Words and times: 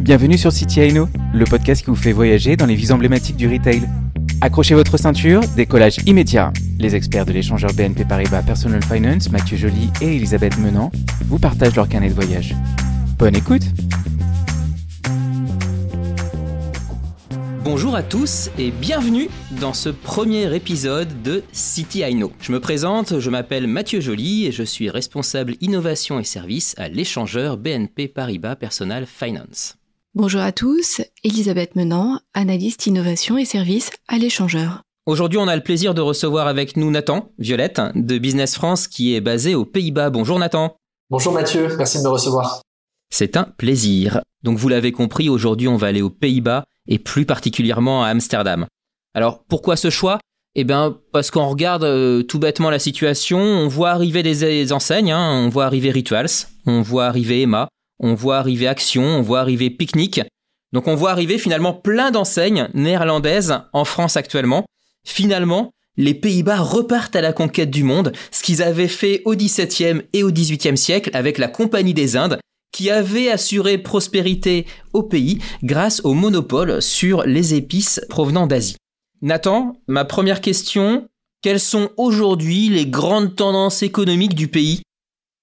Bienvenue 0.00 0.38
sur 0.38 0.50
City 0.50 0.80
Aino, 0.80 1.10
le 1.34 1.44
podcast 1.44 1.84
qui 1.84 1.90
vous 1.90 1.94
fait 1.94 2.12
voyager 2.12 2.56
dans 2.56 2.64
les 2.64 2.74
vies 2.74 2.90
emblématiques 2.90 3.36
du 3.36 3.46
retail. 3.46 3.82
Accrochez 4.40 4.74
votre 4.74 4.96
ceinture, 4.96 5.42
décollage 5.56 5.98
immédiat. 6.06 6.54
Les 6.78 6.96
experts 6.96 7.26
de 7.26 7.32
l'échangeur 7.32 7.70
BNP 7.74 8.06
Paribas 8.06 8.42
Personal 8.42 8.82
Finance, 8.82 9.30
Mathieu 9.30 9.58
Joly 9.58 9.90
et 10.00 10.16
Elisabeth 10.16 10.56
Menant, 10.56 10.90
vous 11.26 11.38
partagent 11.38 11.76
leur 11.76 11.86
carnet 11.86 12.08
de 12.08 12.14
voyage. 12.14 12.54
Bonne 13.18 13.36
écoute 13.36 13.64
Bonjour 17.62 17.94
à 17.94 18.02
tous 18.02 18.48
et 18.58 18.70
bienvenue 18.70 19.28
dans 19.60 19.74
ce 19.74 19.90
premier 19.90 20.56
épisode 20.56 21.22
de 21.22 21.44
City 21.52 22.00
I. 22.00 22.24
Je 22.40 22.52
me 22.52 22.58
présente, 22.58 23.20
je 23.20 23.28
m'appelle 23.28 23.66
Mathieu 23.66 24.00
Joly 24.00 24.46
et 24.46 24.50
je 24.50 24.62
suis 24.62 24.88
responsable 24.88 25.56
innovation 25.60 26.18
et 26.18 26.24
services 26.24 26.74
à 26.78 26.88
l'échangeur 26.88 27.58
BNP 27.58 28.08
Paribas 28.08 28.56
Personal 28.56 29.04
Finance. 29.04 29.76
Bonjour 30.16 30.40
à 30.40 30.50
tous, 30.50 31.02
Elisabeth 31.22 31.76
Menant, 31.76 32.18
analyste 32.34 32.88
innovation 32.88 33.38
et 33.38 33.44
services 33.44 33.92
à 34.08 34.18
l'échangeur. 34.18 34.82
Aujourd'hui, 35.06 35.38
on 35.38 35.46
a 35.46 35.54
le 35.54 35.62
plaisir 35.62 35.94
de 35.94 36.00
recevoir 36.00 36.48
avec 36.48 36.76
nous 36.76 36.90
Nathan 36.90 37.30
Violette 37.38 37.80
de 37.94 38.18
Business 38.18 38.56
France 38.56 38.88
qui 38.88 39.14
est 39.14 39.20
basé 39.20 39.54
aux 39.54 39.64
Pays-Bas. 39.64 40.10
Bonjour 40.10 40.40
Nathan. 40.40 40.74
Bonjour 41.10 41.32
Mathieu, 41.32 41.76
merci 41.76 41.98
de 41.98 42.02
me 42.02 42.08
recevoir. 42.08 42.60
C'est 43.08 43.36
un 43.36 43.44
plaisir. 43.44 44.20
Donc 44.42 44.58
vous 44.58 44.68
l'avez 44.68 44.90
compris, 44.90 45.28
aujourd'hui 45.28 45.68
on 45.68 45.76
va 45.76 45.86
aller 45.86 46.02
aux 46.02 46.10
Pays-Bas 46.10 46.64
et 46.88 46.98
plus 46.98 47.24
particulièrement 47.24 48.02
à 48.02 48.08
Amsterdam. 48.08 48.66
Alors 49.14 49.44
pourquoi 49.44 49.76
ce 49.76 49.90
choix? 49.90 50.18
Eh 50.56 50.64
bien 50.64 50.98
parce 51.12 51.30
qu'on 51.30 51.46
regarde 51.46 51.84
euh, 51.84 52.24
tout 52.24 52.40
bêtement 52.40 52.70
la 52.70 52.80
situation, 52.80 53.38
on 53.38 53.68
voit 53.68 53.90
arriver 53.90 54.24
des, 54.24 54.72
enseignes, 54.72 55.12
hein. 55.12 55.44
on 55.44 55.50
voit 55.50 55.66
arriver 55.66 55.92
Rituals, 55.92 56.48
on 56.66 56.82
voit 56.82 57.06
arriver 57.06 57.42
Emma, 57.42 57.68
on 58.00 58.14
voit 58.14 58.38
arriver 58.38 58.66
Action, 58.66 59.04
on 59.04 59.22
voit 59.22 59.40
arriver 59.40 59.70
Picnic. 59.70 60.20
Donc 60.72 60.88
on 60.88 60.96
voit 60.96 61.10
arriver 61.10 61.38
finalement 61.38 61.74
plein 61.74 62.10
d'enseignes 62.10 62.68
néerlandaises 62.74 63.60
en 63.72 63.84
France 63.84 64.16
actuellement. 64.16 64.64
Finalement, 65.06 65.72
les 65.96 66.14
Pays-Bas 66.14 66.60
repartent 66.60 67.16
à 67.16 67.20
la 67.20 67.32
conquête 67.32 67.70
du 67.70 67.84
monde, 67.84 68.12
ce 68.30 68.42
qu'ils 68.42 68.62
avaient 68.62 68.88
fait 68.88 69.22
au 69.24 69.34
XVIIe 69.34 70.02
et 70.12 70.22
au 70.22 70.30
XVIIIe 70.30 70.76
siècle 70.76 71.10
avec 71.12 71.38
la 71.38 71.48
Compagnie 71.48 71.94
des 71.94 72.16
Indes, 72.16 72.38
qui 72.72 72.90
avait 72.90 73.30
assuré 73.30 73.78
prospérité 73.78 74.66
au 74.92 75.02
pays 75.02 75.40
grâce 75.62 76.00
au 76.04 76.14
monopole 76.14 76.80
sur 76.80 77.24
les 77.24 77.54
épices 77.54 78.00
provenant 78.08 78.46
d'Asie. 78.46 78.76
Nathan, 79.22 79.76
ma 79.88 80.04
première 80.04 80.40
question, 80.40 81.08
quelles 81.42 81.60
sont 81.60 81.90
aujourd'hui 81.96 82.68
les 82.68 82.86
grandes 82.86 83.34
tendances 83.34 83.82
économiques 83.82 84.34
du 84.34 84.48
pays? 84.48 84.82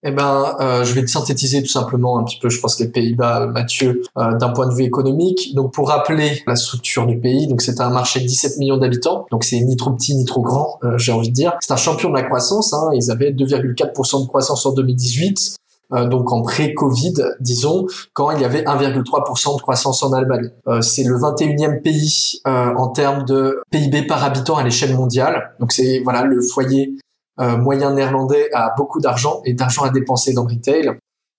Eh 0.08 0.12
ben, 0.12 0.56
euh, 0.62 0.84
je 0.84 0.94
vais 0.94 1.04
te 1.04 1.10
synthétiser 1.10 1.62
tout 1.62 1.70
simplement 1.70 2.18
un 2.18 2.24
petit 2.24 2.40
peu, 2.40 2.50
je 2.50 2.60
pense, 2.60 2.80
les 2.80 2.88
Pays-Bas, 2.88 3.48
Mathieu, 3.48 4.04
euh, 4.18 4.38
d'un 4.38 4.50
point 4.50 4.68
de 4.68 4.74
vue 4.74 4.84
économique. 4.84 5.54
Donc, 5.54 5.74
pour 5.74 5.90
rappeler 5.90 6.42
la 6.48 6.56
structure 6.56 7.06
du 7.06 7.20
pays, 7.20 7.48
donc 7.48 7.62
c'est 7.62 7.82
un 7.82 7.90
marché 7.90 8.22
de 8.22 8.26
17 8.26 8.58
millions 8.58 8.78
d'habitants, 8.78 9.26
donc 9.32 9.44
c'est 9.44 9.60
ni 9.60 9.76
trop 9.76 9.92
petit 9.92 10.16
ni 10.16 10.26
trop 10.26 10.42
grand, 10.42 10.80
euh, 10.84 10.98
j'ai 10.98 11.12
envie 11.12 11.30
de 11.30 11.34
dire. 11.34 11.54
C'est 11.60 11.74
un 11.74 11.78
champion 11.78 12.10
de 12.10 12.16
la 12.16 12.24
croissance. 12.24 12.74
Hein, 12.74 12.90
ils 12.94 13.12
avaient 13.12 13.32
2,4% 13.32 14.22
de 14.24 14.28
croissance 14.28 14.66
en 14.66 14.72
2018. 14.72 15.58
Euh, 15.94 16.08
donc 16.08 16.32
en 16.32 16.42
pré-Covid, 16.42 17.14
disons, 17.40 17.86
quand 18.14 18.32
il 18.32 18.42
y 18.42 18.46
avait 18.46 18.64
1,3% 18.64 19.58
de 19.58 19.62
croissance 19.62 20.04
en 20.04 20.12
Allemagne. 20.14 20.50
Euh, 20.68 20.82
c'est 20.82 21.04
le 21.04 21.16
21e 21.16 21.82
pays 21.82 22.42
euh, 22.46 22.74
en 22.76 22.90
termes 22.90 23.24
de 23.26 23.62
PIB 23.72 24.04
par 24.04 24.24
habitant 24.24 24.58
à 24.58 24.64
l'échelle 24.64 24.96
mondiale. 24.96 25.56
Donc 25.60 25.72
c'est 25.72 26.00
voilà 26.04 26.24
le 26.24 26.42
foyer 26.42 26.94
moyen 27.40 27.94
néerlandais 27.94 28.50
a 28.54 28.74
beaucoup 28.76 29.00
d'argent 29.00 29.42
et 29.46 29.54
d'argent 29.54 29.84
à 29.84 29.90
dépenser 29.90 30.34
dans 30.34 30.44
le 30.44 30.54
retail. 30.54 30.92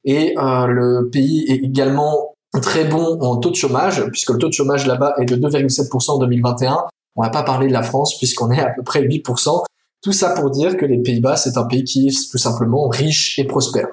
Et 0.05 0.35
le 0.37 1.09
pays 1.11 1.45
est 1.49 1.65
également 1.65 2.35
très 2.63 2.85
bon 2.85 3.19
en 3.21 3.37
taux 3.37 3.51
de 3.51 3.57
chômage, 3.57 4.05
puisque 4.11 4.31
le 4.31 4.39
taux 4.39 4.49
de 4.49 4.53
chômage 4.53 4.87
là-bas 4.87 5.15
est 5.21 5.25
de 5.25 5.37
2,7% 5.37 6.11
en 6.13 6.19
2021. 6.19 6.85
On 7.17 7.23
va 7.23 7.31
pas 7.31 7.43
parler 7.43 7.67
de 7.67 7.73
la 7.73 7.83
France 7.83 8.17
puisqu'on 8.17 8.51
est 8.51 8.61
à 8.61 8.71
peu 8.71 8.83
près 8.83 9.03
8%. 9.03 9.65
Tout 10.03 10.13
ça 10.13 10.31
pour 10.31 10.51
dire 10.51 10.77
que 10.77 10.87
les 10.87 10.99
Pays-Bas, 10.99 11.37
c'est 11.37 11.59
un 11.59 11.65
pays 11.65 11.83
qui 11.83 12.07
est 12.07 12.31
tout 12.31 12.39
simplement 12.39 12.89
riche 12.89 13.39
et 13.39 13.45
prospère. 13.45 13.89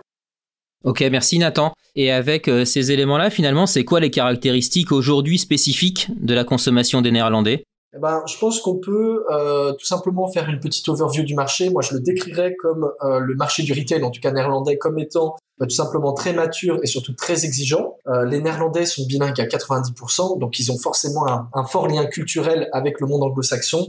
Ok, 0.83 1.03
merci 1.11 1.39
Nathan. 1.39 1.73
Et 1.95 2.11
avec 2.11 2.47
euh, 2.47 2.63
ces 2.63 2.91
éléments-là, 2.91 3.31
finalement, 3.31 3.66
c'est 3.66 3.83
quoi 3.83 3.99
les 3.99 4.11
caractéristiques 4.11 4.91
aujourd'hui 4.91 5.39
spécifiques 5.39 6.09
de 6.22 6.35
la 6.35 6.43
consommation 6.43 7.01
des 7.01 7.11
Néerlandais? 7.11 7.63
Eh 7.95 8.00
ben, 8.00 8.23
je 8.28 8.38
pense 8.38 8.59
qu'on 8.61 8.78
peut 8.78 9.25
euh, 9.31 9.72
tout 9.73 9.85
simplement 9.85 10.29
faire 10.31 10.50
une 10.50 10.59
petite 10.59 10.88
overview 10.89 11.23
du 11.23 11.33
marché. 11.33 11.69
Moi, 11.69 11.81
je 11.81 11.94
le 11.94 12.01
décrirais 12.01 12.56
comme 12.56 12.91
euh, 13.03 13.19
le 13.19 13.35
marché 13.35 13.63
du 13.63 13.73
retail, 13.73 14.03
en 14.03 14.11
tout 14.11 14.22
cas 14.22 14.31
néerlandais, 14.31 14.78
comme 14.78 15.00
étant 15.00 15.35
tout 15.59 15.69
simplement 15.69 16.13
très 16.13 16.34
mature 16.34 16.79
et 16.84 16.88
surtout 16.88 17.13
très 17.13 17.45
exigeant. 17.45 17.95
les 18.25 18.41
Néerlandais 18.41 18.85
sont 18.85 19.05
bilingues 19.05 19.39
à 19.39 19.45
90%, 19.45 20.38
donc 20.38 20.59
ils 20.59 20.69
ont 20.69 20.78
forcément 20.78 21.25
un, 21.29 21.47
un 21.53 21.63
fort 21.63 21.88
lien 21.88 22.05
culturel 22.07 22.67
avec 22.73 23.00
le 23.00 23.07
monde 23.07 23.23
anglo-saxon. 23.23 23.88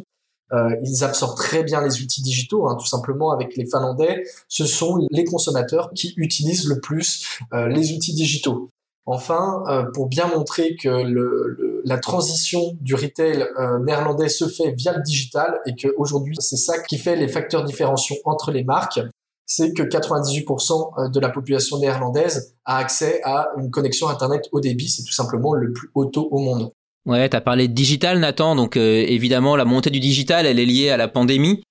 Euh, 0.53 0.77
ils 0.83 1.03
absorbent 1.03 1.37
très 1.37 1.65
bien 1.65 1.83
les 1.83 2.03
outils 2.03 2.23
digitaux, 2.23 2.69
hein, 2.69 2.77
tout 2.79 2.87
simplement 2.87 3.33
avec 3.33 3.57
les 3.57 3.67
Finlandais. 3.67 4.25
Ce 4.49 4.65
sont 4.65 4.99
les 5.11 5.25
consommateurs 5.25 5.91
qui 5.95 6.15
utilisent 6.17 6.69
le 6.69 6.81
plus 6.81 7.27
euh, 7.53 7.67
les 7.69 7.93
outils 7.93 8.15
digitaux. 8.15 8.71
Enfin, 9.07 9.63
euh, 9.69 9.85
pour 9.93 10.09
bien 10.09 10.27
montrer 10.29 10.77
que 10.77 10.89
le, 10.89 11.57
la 11.87 11.99
transition 11.99 12.77
du 12.81 12.95
retail 12.95 13.47
néerlandais 13.85 14.29
se 14.29 14.47
fait 14.49 14.73
via 14.73 14.93
le 14.93 15.03
digital 15.03 15.61
et 15.67 15.75
qu'aujourd'hui 15.75 16.35
c'est 16.41 16.57
ça 16.57 16.79
qui 16.83 16.99
fait 16.99 17.17
les 17.17 17.29
facteurs 17.29 17.65
différenciants 17.65 18.17
entre 18.25 18.51
les 18.51 18.65
marques, 18.65 19.01
c'est 19.47 19.73
que 19.73 19.85
98% 19.85 21.13
de 21.13 21.21
la 21.21 21.31
population 21.31 21.79
néerlandaise 21.79 22.57
a 22.65 22.79
accès 22.79 23.21
à 23.23 23.49
une 23.57 23.71
connexion 23.71 24.09
Internet 24.09 24.49
haut 24.51 24.61
débit, 24.61 24.89
c'est 24.89 25.05
tout 25.05 25.13
simplement 25.13 25.55
le 25.55 25.73
plus 25.73 25.89
haut 25.95 26.07
taux 26.07 26.29
au 26.33 26.41
monde. 26.41 26.73
Ouais, 27.07 27.29
t'as 27.29 27.41
parlé 27.41 27.69
de 27.69 27.73
digital, 27.73 28.19
Nathan. 28.19 28.57
Donc 28.57 28.77
euh, 28.77 29.05
évidemment, 29.07 29.55
la 29.55 29.65
montée 29.65 29.91
du 29.91 30.01
digital, 30.01 30.45
elle 30.45 30.59
est 30.59 30.67
liée 30.67 30.91
à 30.91 30.97
la 30.97 31.07
pandémie. 31.07 31.63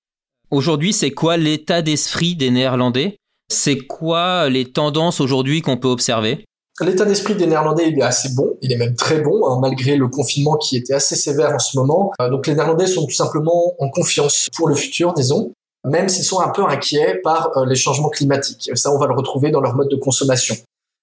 Aujourd'hui, 0.50 0.94
c'est 0.94 1.10
quoi 1.10 1.36
l'état 1.36 1.82
d'esprit 1.82 2.36
des 2.36 2.50
Néerlandais? 2.50 3.18
C'est 3.52 3.76
quoi 3.76 4.48
les 4.48 4.64
tendances 4.64 5.20
aujourd'hui 5.20 5.60
qu'on 5.60 5.76
peut 5.76 5.88
observer? 5.88 6.45
L'état 6.80 7.06
d'esprit 7.06 7.34
des 7.34 7.46
Néerlandais 7.46 7.88
il 7.88 7.98
est 7.98 8.02
assez 8.02 8.28
bon, 8.34 8.54
il 8.60 8.70
est 8.70 8.76
même 8.76 8.94
très 8.94 9.20
bon, 9.20 9.46
hein, 9.46 9.58
malgré 9.62 9.96
le 9.96 10.08
confinement 10.08 10.56
qui 10.56 10.76
était 10.76 10.92
assez 10.92 11.16
sévère 11.16 11.54
en 11.54 11.58
ce 11.58 11.78
moment. 11.78 12.12
Euh, 12.20 12.28
donc 12.28 12.46
les 12.46 12.54
Néerlandais 12.54 12.86
sont 12.86 13.06
tout 13.06 13.14
simplement 13.14 13.72
en 13.78 13.88
confiance 13.88 14.48
pour 14.54 14.68
le 14.68 14.74
futur, 14.74 15.14
disons, 15.14 15.52
même 15.84 16.10
s'ils 16.10 16.24
sont 16.24 16.40
un 16.40 16.50
peu 16.50 16.62
inquiets 16.66 17.20
par 17.24 17.56
euh, 17.56 17.64
les 17.64 17.76
changements 17.76 18.10
climatiques. 18.10 18.70
Ça, 18.74 18.92
on 18.92 18.98
va 18.98 19.06
le 19.06 19.14
retrouver 19.14 19.50
dans 19.50 19.62
leur 19.62 19.74
mode 19.74 19.88
de 19.88 19.96
consommation. 19.96 20.54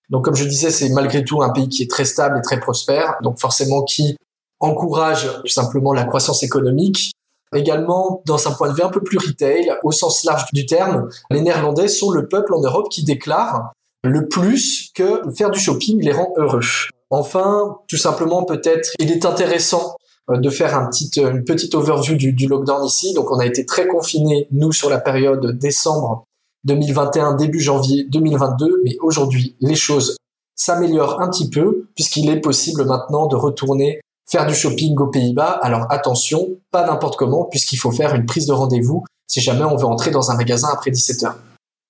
Donc 0.09 0.25
comme 0.25 0.35
je 0.35 0.45
disais, 0.45 0.69
c'est 0.69 0.89
malgré 0.89 1.23
tout 1.23 1.41
un 1.41 1.49
pays 1.49 1.69
qui 1.69 1.81
est 1.81 1.89
très 1.89 2.05
stable 2.05 2.37
et 2.37 2.41
très 2.41 2.59
prospère, 2.59 3.15
donc 3.23 3.39
forcément 3.39 3.81
qui 3.83 4.15
encourage 4.59 5.27
tout 5.41 5.47
simplement 5.47 5.91
la 5.91 6.03
croissance 6.03 6.43
économique. 6.43 7.11
Également, 7.55 8.21
dans 8.25 8.47
un 8.47 8.51
point 8.51 8.69
de 8.69 8.75
vue 8.75 8.83
un 8.83 8.89
peu 8.89 9.01
plus 9.01 9.17
retail, 9.17 9.71
au 9.83 9.91
sens 9.91 10.23
large 10.23 10.45
du 10.53 10.65
terme, 10.67 11.09
les 11.31 11.41
Néerlandais 11.41 11.87
sont 11.87 12.11
le 12.11 12.27
peuple 12.27 12.53
en 12.53 12.61
Europe 12.61 12.89
qui 12.89 13.03
déclare 13.03 13.73
le 14.03 14.27
plus 14.27 14.91
que 14.93 15.21
faire 15.35 15.51
du 15.51 15.59
shopping 15.59 16.01
les 16.01 16.11
rend 16.11 16.33
heureux. 16.37 16.61
Enfin, 17.09 17.77
tout 17.87 17.97
simplement, 17.97 18.43
peut-être, 18.43 18.91
il 18.99 19.11
est 19.11 19.25
intéressant 19.25 19.95
euh, 20.29 20.37
de 20.37 20.49
faire 20.49 20.89
petit, 20.89 21.11
une 21.17 21.43
petite 21.43 21.75
overview 21.75 22.15
du, 22.15 22.33
du 22.33 22.47
lockdown 22.47 22.85
ici. 22.85 23.13
Donc, 23.13 23.31
on 23.31 23.39
a 23.39 23.45
été 23.45 23.65
très 23.65 23.87
confinés, 23.87 24.47
nous, 24.51 24.71
sur 24.71 24.89
la 24.89 24.99
période 24.99 25.57
décembre 25.57 26.25
2021, 26.65 27.35
début 27.35 27.59
janvier 27.59 28.05
2022, 28.09 28.81
mais 28.83 28.97
aujourd'hui, 29.01 29.55
les 29.59 29.75
choses 29.75 30.17
s'améliorent 30.55 31.21
un 31.21 31.29
petit 31.29 31.49
peu 31.49 31.87
puisqu'il 31.95 32.29
est 32.29 32.39
possible 32.39 32.85
maintenant 32.85 33.27
de 33.27 33.35
retourner 33.35 34.01
faire 34.29 34.45
du 34.45 34.55
shopping 34.55 34.97
aux 34.97 35.07
Pays-Bas. 35.07 35.59
Alors 35.61 35.87
attention, 35.89 36.57
pas 36.71 36.85
n'importe 36.85 37.17
comment 37.17 37.45
puisqu'il 37.45 37.77
faut 37.77 37.91
faire 37.91 38.15
une 38.15 38.25
prise 38.25 38.45
de 38.45 38.53
rendez-vous 38.53 39.03
si 39.27 39.41
jamais 39.41 39.63
on 39.63 39.75
veut 39.75 39.85
entrer 39.85 40.11
dans 40.11 40.31
un 40.31 40.37
magasin 40.37 40.69
après 40.71 40.91
17 40.91 41.23
heures. 41.23 41.37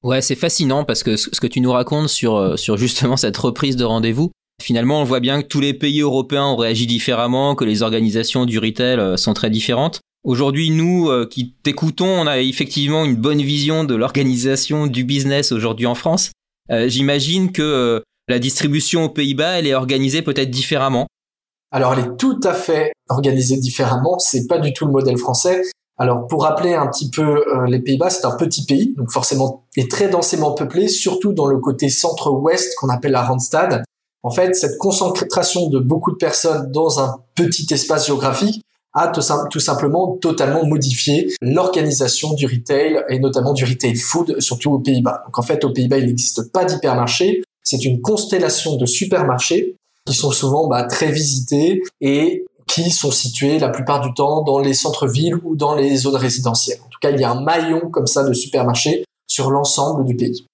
Ouais, 0.03 0.21
c'est 0.21 0.35
fascinant 0.35 0.83
parce 0.83 1.01
que 1.01 1.15
ce 1.15 1.29
que 1.29 1.47
tu 1.47 1.61
nous 1.61 1.71
racontes 1.71 2.09
sur, 2.09 2.35
euh, 2.35 2.57
sur 2.57 2.75
justement 2.77 3.15
cette 3.15 3.37
reprise 3.37 3.77
de 3.77 3.85
rendez-vous, 3.85 4.31
finalement, 4.61 4.99
on 4.99 5.05
voit 5.05 5.21
bien 5.21 5.41
que 5.41 5.47
tous 5.47 5.61
les 5.61 5.73
pays 5.73 6.01
européens 6.01 6.45
ont 6.45 6.57
réagi 6.57 6.87
différemment, 6.87 7.55
que 7.55 7.63
les 7.63 7.83
organisations 7.83 8.45
du 8.45 8.59
retail 8.59 8.99
euh, 8.99 9.15
sont 9.15 9.33
très 9.33 9.49
différentes. 9.49 10.01
Aujourd'hui, 10.25 10.71
nous 10.71 11.09
euh, 11.09 11.25
qui 11.25 11.53
t'écoutons, 11.63 12.05
on 12.05 12.27
a 12.27 12.39
effectivement 12.39 13.05
une 13.05 13.15
bonne 13.15 13.41
vision 13.41 13.85
de 13.85 13.95
l'organisation 13.95 14.87
du 14.87 15.05
business 15.05 15.53
aujourd'hui 15.53 15.85
en 15.85 15.95
France. 15.95 16.31
J'imagine 16.69 17.51
que 17.51 18.01
la 18.29 18.39
distribution 18.39 19.03
aux 19.03 19.09
Pays-Bas, 19.09 19.59
elle 19.59 19.67
est 19.67 19.73
organisée 19.73 20.21
peut-être 20.21 20.49
différemment. 20.49 21.07
Alors, 21.71 21.93
elle 21.93 22.05
est 22.05 22.17
tout 22.17 22.39
à 22.43 22.53
fait 22.53 22.93
organisée 23.09 23.57
différemment. 23.57 24.17
C'est 24.17 24.47
pas 24.47 24.59
du 24.59 24.71
tout 24.71 24.85
le 24.85 24.93
modèle 24.93 25.17
français. 25.17 25.61
Alors, 25.97 26.27
pour 26.27 26.43
rappeler 26.43 26.73
un 26.73 26.87
petit 26.87 27.09
peu 27.09 27.43
les 27.67 27.79
Pays-Bas, 27.79 28.09
c'est 28.09 28.25
un 28.25 28.35
petit 28.35 28.65
pays, 28.65 28.93
donc 28.97 29.11
forcément 29.11 29.65
est 29.77 29.89
très 29.89 30.09
densément 30.09 30.53
peuplé, 30.53 30.87
surtout 30.87 31.33
dans 31.33 31.45
le 31.45 31.59
côté 31.59 31.89
centre-ouest 31.89 32.75
qu'on 32.75 32.89
appelle 32.89 33.11
la 33.11 33.23
Randstad. 33.23 33.83
En 34.23 34.31
fait, 34.31 34.55
cette 34.55 34.77
concentration 34.77 35.69
de 35.69 35.79
beaucoup 35.79 36.11
de 36.11 36.17
personnes 36.17 36.71
dans 36.71 36.99
un 36.99 37.17
petit 37.35 37.71
espace 37.71 38.07
géographique 38.07 38.63
a 38.93 39.07
tout, 39.07 39.59
simplement 39.59 40.17
totalement 40.17 40.65
modifié 40.65 41.33
l'organisation 41.41 42.33
du 42.33 42.45
retail 42.45 43.03
et 43.09 43.19
notamment 43.19 43.53
du 43.53 43.65
retail 43.65 43.95
food, 43.95 44.39
surtout 44.39 44.71
aux 44.71 44.79
Pays-Bas. 44.79 45.23
Donc 45.25 45.39
en 45.39 45.41
fait, 45.41 45.63
aux 45.63 45.71
Pays-Bas, 45.71 45.97
il 45.97 46.05
n'existe 46.05 46.51
pas 46.51 46.63
d'hypermarché, 46.63 47.43
c'est 47.63 47.83
une 47.85 48.01
constellation 48.01 48.75
de 48.77 48.85
supermarchés 48.85 49.77
qui 50.05 50.13
sont 50.13 50.31
souvent 50.31 50.67
bah, 50.67 50.83
très 50.83 51.11
visités 51.11 51.81
et 52.01 52.45
qui 52.67 52.91
sont 52.91 53.11
situés 53.11 53.59
la 53.59 53.69
plupart 53.69 54.01
du 54.01 54.13
temps 54.13 54.41
dans 54.43 54.59
les 54.59 54.73
centres-villes 54.73 55.35
ou 55.43 55.55
dans 55.55 55.75
les 55.75 55.95
zones 55.95 56.15
résidentielles. 56.15 56.79
En 56.85 56.89
tout 56.89 56.99
cas, 57.01 57.11
il 57.11 57.19
y 57.19 57.23
a 57.23 57.31
un 57.31 57.41
maillon 57.41 57.89
comme 57.91 58.07
ça 58.07 58.23
de 58.23 58.33
supermarchés 58.33 59.05
sur 59.27 59.51
l'ensemble 59.51 60.05
du 60.05 60.15
pays. 60.15 60.45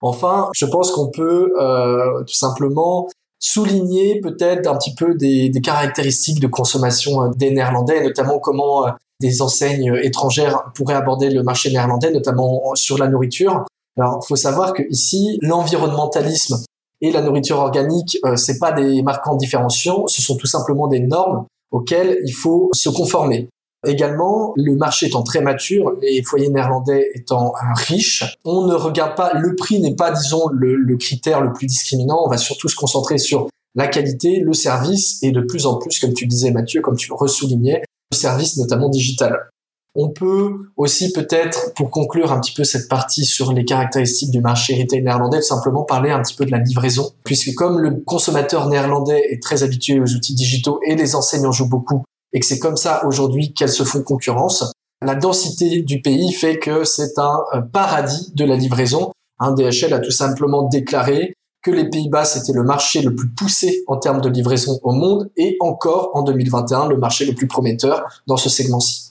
Enfin, 0.00 0.48
je 0.54 0.66
pense 0.66 0.90
qu'on 0.92 1.10
peut 1.10 1.52
euh, 1.60 2.22
tout 2.24 2.34
simplement 2.34 3.08
souligner 3.38 4.20
peut-être 4.20 4.66
un 4.66 4.76
petit 4.76 4.94
peu 4.94 5.14
des, 5.14 5.48
des 5.48 5.60
caractéristiques 5.60 6.40
de 6.40 6.46
consommation 6.46 7.22
euh, 7.22 7.28
des 7.36 7.50
Néerlandais, 7.50 8.02
notamment 8.02 8.38
comment 8.38 8.86
euh, 8.86 8.90
des 9.20 9.40
enseignes 9.40 9.98
étrangères 10.02 10.64
pourraient 10.74 10.94
aborder 10.94 11.30
le 11.30 11.42
marché 11.42 11.70
néerlandais, 11.70 12.10
notamment 12.10 12.74
sur 12.74 12.98
la 12.98 13.08
nourriture. 13.08 13.64
Alors, 13.98 14.20
il 14.22 14.26
faut 14.26 14.36
savoir 14.36 14.74
que 14.74 14.82
ici, 14.90 15.38
l'environnementalisme 15.40 16.62
et 17.00 17.10
la 17.10 17.22
nourriture 17.22 17.58
organique, 17.58 18.18
euh, 18.24 18.36
c'est 18.36 18.58
pas 18.58 18.72
des 18.72 19.02
marquants 19.02 19.36
différenciants, 19.36 20.06
ce 20.06 20.22
sont 20.22 20.36
tout 20.36 20.46
simplement 20.46 20.86
des 20.86 21.00
normes 21.00 21.46
auxquelles 21.76 22.18
il 22.24 22.32
faut 22.32 22.70
se 22.72 22.88
conformer. 22.88 23.48
Également, 23.86 24.52
le 24.56 24.74
marché 24.74 25.06
étant 25.06 25.22
très 25.22 25.40
mature, 25.40 25.92
les 26.00 26.22
foyers 26.22 26.48
néerlandais 26.48 27.10
étant 27.14 27.48
euh, 27.48 27.74
riches, 27.74 28.24
on 28.44 28.66
ne 28.66 28.74
regarde 28.74 29.14
pas, 29.14 29.32
le 29.34 29.54
prix 29.54 29.78
n'est 29.80 29.94
pas, 29.94 30.10
disons, 30.10 30.48
le, 30.48 30.96
critère 30.96 31.42
le 31.42 31.52
plus 31.52 31.66
discriminant, 31.66 32.22
on 32.24 32.28
va 32.28 32.38
surtout 32.38 32.68
se 32.68 32.74
concentrer 32.74 33.18
sur 33.18 33.48
la 33.74 33.86
qualité, 33.86 34.40
le 34.40 34.54
service 34.54 35.22
et 35.22 35.30
de 35.30 35.40
plus 35.40 35.66
en 35.66 35.76
plus, 35.76 36.00
comme 36.00 36.14
tu 36.14 36.26
disais 36.26 36.50
Mathieu, 36.50 36.80
comme 36.80 36.96
tu 36.96 37.10
le 37.10 37.14
ressoulignais, 37.14 37.82
le 38.10 38.16
service 38.16 38.56
notamment 38.56 38.88
digital. 38.88 39.50
On 39.98 40.10
peut 40.10 40.50
aussi 40.76 41.10
peut-être, 41.10 41.72
pour 41.74 41.90
conclure 41.90 42.30
un 42.30 42.38
petit 42.38 42.52
peu 42.52 42.64
cette 42.64 42.86
partie 42.86 43.24
sur 43.24 43.54
les 43.54 43.64
caractéristiques 43.64 44.30
du 44.30 44.42
marché 44.42 44.78
retail 44.78 45.02
néerlandais, 45.02 45.40
simplement 45.40 45.84
parler 45.84 46.10
un 46.10 46.20
petit 46.20 46.34
peu 46.34 46.44
de 46.44 46.50
la 46.50 46.58
livraison, 46.58 47.12
puisque 47.24 47.54
comme 47.54 47.78
le 47.78 48.02
consommateur 48.04 48.68
néerlandais 48.68 49.22
est 49.30 49.42
très 49.42 49.62
habitué 49.62 49.98
aux 49.98 50.14
outils 50.14 50.34
digitaux 50.34 50.80
et 50.86 50.96
les 50.96 51.16
enseignants 51.16 51.50
jouent 51.50 51.70
beaucoup, 51.70 52.04
et 52.34 52.40
que 52.40 52.46
c'est 52.46 52.58
comme 52.58 52.76
ça 52.76 53.06
aujourd'hui 53.06 53.54
qu'elles 53.54 53.70
se 53.70 53.84
font 53.84 54.02
concurrence. 54.02 54.70
La 55.02 55.14
densité 55.14 55.80
du 55.80 56.02
pays 56.02 56.30
fait 56.34 56.58
que 56.58 56.84
c'est 56.84 57.18
un 57.18 57.38
euh, 57.54 57.62
paradis 57.62 58.32
de 58.34 58.44
la 58.44 58.56
livraison. 58.56 59.12
Un 59.38 59.52
DHL 59.52 59.94
a 59.94 59.98
tout 59.98 60.10
simplement 60.10 60.64
déclaré 60.64 61.34
que 61.62 61.70
les 61.70 61.88
Pays-Bas 61.88 62.24
c'était 62.24 62.52
le 62.52 62.62
marché 62.62 63.00
le 63.00 63.14
plus 63.14 63.28
poussé 63.30 63.82
en 63.88 63.96
termes 63.96 64.20
de 64.20 64.28
livraison 64.28 64.78
au 64.82 64.92
monde 64.92 65.30
et 65.36 65.56
encore 65.60 66.10
en 66.14 66.22
2021 66.22 66.88
le 66.88 66.96
marché 66.96 67.24
le 67.24 67.34
plus 67.34 67.46
prometteur 67.46 68.04
dans 68.26 68.36
ce 68.36 68.48
segment-ci. 68.48 69.05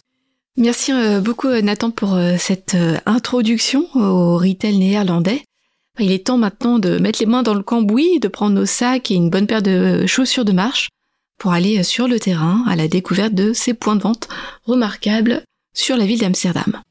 Merci 0.57 0.93
euh, 0.93 1.19
beaucoup 1.19 1.49
Nathan 1.49 1.91
pour 1.91 2.15
euh, 2.15 2.35
cette 2.37 2.77
introduction 3.05 3.87
au 3.93 4.37
retail 4.37 4.77
néerlandais. 4.77 5.43
Il 5.99 6.13
est 6.13 6.27
temps 6.27 6.37
maintenant 6.37 6.79
de 6.79 6.97
mettre 6.97 7.19
les 7.19 7.25
mains 7.25 7.43
dans 7.43 7.53
le 7.53 7.63
cambouis, 7.63 8.19
de 8.21 8.29
prendre 8.29 8.55
nos 8.55 8.65
sacs 8.65 9.11
et 9.11 9.15
une 9.15 9.29
bonne 9.29 9.47
paire 9.47 9.61
de 9.61 10.05
chaussures 10.05 10.45
de 10.45 10.53
marche 10.53 10.87
pour 11.37 11.51
aller 11.51 11.83
sur 11.83 12.07
le 12.07 12.19
terrain 12.19 12.63
à 12.67 12.77
la 12.77 12.87
découverte 12.87 13.33
de 13.33 13.51
ces 13.51 13.73
points 13.73 13.97
de 13.97 14.01
vente 14.01 14.29
remarquables 14.63 15.43
sur 15.73 15.97
la 15.97 16.05
ville 16.05 16.19
d'Amsterdam. 16.19 16.81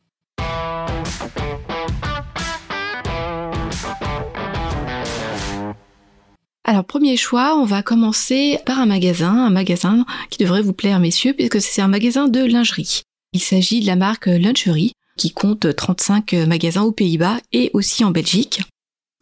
Alors 6.64 6.84
premier 6.84 7.16
choix, 7.16 7.56
on 7.56 7.64
va 7.64 7.82
commencer 7.82 8.58
par 8.64 8.78
un 8.78 8.86
magasin, 8.86 9.34
un 9.34 9.50
magasin 9.50 10.04
qui 10.30 10.38
devrait 10.38 10.62
vous 10.62 10.72
plaire 10.72 11.00
messieurs 11.00 11.34
puisque 11.34 11.60
c'est 11.60 11.82
un 11.82 11.88
magasin 11.88 12.28
de 12.28 12.44
lingerie. 12.44 13.04
Il 13.34 13.40
s'agit 13.40 13.80
de 13.80 13.86
la 13.86 13.96
marque 13.96 14.26
Lunchery 14.26 14.92
qui 15.18 15.32
compte 15.32 15.74
35 15.74 16.32
magasins 16.46 16.82
aux 16.82 16.92
Pays-Bas 16.92 17.38
et 17.52 17.70
aussi 17.74 18.04
en 18.04 18.10
Belgique. 18.10 18.62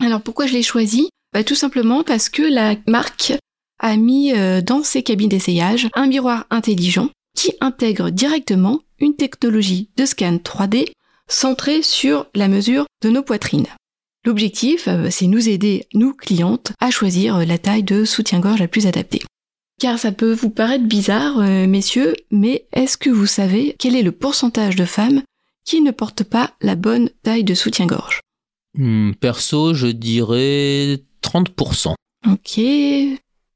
Alors 0.02 0.20
pourquoi 0.20 0.46
je 0.46 0.52
l'ai 0.52 0.62
choisi? 0.62 1.08
Bah, 1.32 1.44
Tout 1.44 1.54
simplement 1.54 2.04
parce 2.04 2.28
que 2.28 2.42
la 2.42 2.76
marque 2.86 3.32
a 3.78 3.96
mis 3.96 4.32
euh, 4.32 4.60
dans 4.60 4.82
ses 4.82 5.02
cabines 5.02 5.28
d'essayage 5.28 5.88
un 5.94 6.06
miroir 6.06 6.46
intelligent 6.50 7.08
qui 7.34 7.54
intègre 7.60 8.10
directement 8.10 8.82
une 9.00 9.16
technologie 9.16 9.88
de 9.96 10.04
scan 10.04 10.36
3D 10.36 10.92
centrée 11.26 11.82
sur 11.82 12.26
la 12.34 12.48
mesure 12.48 12.84
de 13.02 13.08
nos 13.08 13.22
poitrines. 13.22 13.66
L'objectif, 14.24 14.86
euh, 14.88 15.08
c'est 15.10 15.26
nous 15.26 15.48
aider, 15.48 15.86
nous 15.94 16.12
clientes, 16.12 16.72
à 16.80 16.90
choisir 16.90 17.36
euh, 17.36 17.44
la 17.44 17.58
taille 17.58 17.82
de 17.82 18.04
soutien-gorge 18.04 18.60
la 18.60 18.68
plus 18.68 18.86
adaptée. 18.86 19.22
Car 19.80 19.98
ça 19.98 20.12
peut 20.12 20.32
vous 20.32 20.50
paraître 20.50 20.84
bizarre, 20.84 21.38
messieurs, 21.66 22.14
mais 22.30 22.66
est-ce 22.72 22.96
que 22.96 23.10
vous 23.10 23.26
savez 23.26 23.74
quel 23.78 23.96
est 23.96 24.02
le 24.02 24.12
pourcentage 24.12 24.76
de 24.76 24.84
femmes 24.84 25.22
qui 25.64 25.80
ne 25.80 25.90
portent 25.90 26.24
pas 26.24 26.52
la 26.60 26.76
bonne 26.76 27.10
taille 27.22 27.44
de 27.44 27.54
soutien-gorge? 27.54 28.20
Hmm, 28.78 29.12
Perso, 29.12 29.74
je 29.74 29.88
dirais 29.88 31.02
30%. 31.22 31.94
Ok, 32.30 32.60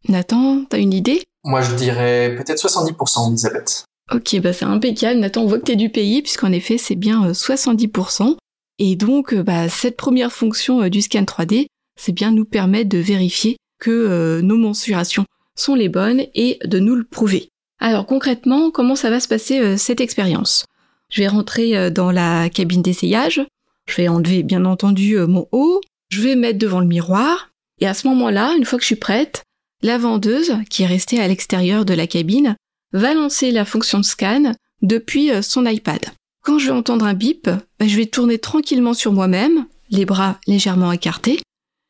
Nathan, 0.08 0.64
t'as 0.68 0.78
une 0.78 0.92
idée? 0.92 1.22
Moi, 1.44 1.62
je 1.62 1.74
dirais 1.74 2.34
peut-être 2.36 2.60
70%, 2.66 3.28
Elisabeth. 3.30 3.84
Ok, 4.12 4.40
bah 4.40 4.52
c'est 4.52 4.64
impeccable. 4.64 5.20
Nathan, 5.20 5.42
on 5.42 5.46
voit 5.46 5.58
que 5.58 5.64
t'es 5.64 5.76
du 5.76 5.90
pays, 5.90 6.22
puisqu'en 6.22 6.52
effet, 6.52 6.78
c'est 6.78 6.94
bien 6.96 7.30
70%. 7.32 8.30
Euh, 8.30 8.34
Et 8.78 8.94
donc, 8.96 9.32
euh, 9.32 9.42
bah, 9.42 9.68
cette 9.68 9.96
première 9.96 10.32
fonction 10.32 10.82
euh, 10.82 10.88
du 10.88 11.02
scan 11.02 11.22
3D, 11.22 11.66
c'est 11.98 12.12
bien 12.12 12.30
nous 12.30 12.44
permettre 12.44 12.88
de 12.88 12.98
vérifier 12.98 13.56
que 13.80 14.40
nos 14.42 14.56
mensurations 14.56 15.24
sont 15.56 15.75
les 15.75 15.88
bonnes 15.88 16.23
et 16.35 16.58
de 16.64 16.79
nous 16.79 16.94
le 16.94 17.05
prouver. 17.05 17.49
Alors 17.81 18.06
concrètement, 18.06 18.70
comment 18.70 18.97
ça 18.97 19.11
va 19.11 19.20
se 19.20 19.29
passer 19.29 19.76
cette 19.76 20.00
expérience? 20.00 20.64
Je 21.11 21.20
vais 21.20 21.29
rentrer 21.29 21.91
dans 21.91 22.11
la 22.11 22.49
cabine 22.49 22.82
d'essayage, 22.82 23.44
je 23.88 23.97
vais 23.97 24.08
enlever 24.08 24.43
bien 24.43 24.64
entendu 24.64 25.17
mon 25.19 25.47
haut, 25.53 25.81
je 26.08 26.23
vais 26.23 26.37
mettre 26.37 26.58
devant 26.58 26.81
le 26.81 26.87
miroir, 26.87 27.50
et 27.81 27.87
à 27.87 27.94
ce 27.94 28.06
moment-là, 28.08 28.55
une 28.56 28.64
fois 28.64 28.79
que 28.79 28.82
je 28.82 28.88
suis 28.88 28.97
prête, 28.97 29.43
la 29.82 29.99
vendeuse, 29.99 30.56
qui 30.70 30.82
est 30.82 30.87
restée 30.87 31.20
à 31.20 31.29
l'extérieur 31.29 31.85
de 31.85 31.94
la 31.94 32.06
cabine, 32.06 32.56
va 32.93 33.14
lancer 33.14 33.50
la 33.50 33.64
fonction 33.64 33.99
de 33.99 34.05
scan 34.05 34.52
depuis 34.82 35.31
euh, 35.31 35.43
son 35.43 35.67
iPad. 35.67 36.00
Quand 36.43 36.59
je 36.59 36.67
vais 36.67 36.73
entendre 36.73 37.05
un 37.05 37.14
bip, 37.14 37.44
bah, 37.44 37.87
je 37.87 37.97
vais 37.97 38.06
tourner 38.06 38.38
tranquillement 38.38 38.94
sur 38.94 39.12
moi-même, 39.12 39.67
les 39.91 40.05
bras 40.05 40.38
légèrement 40.47 40.93
écartés, 40.93 41.41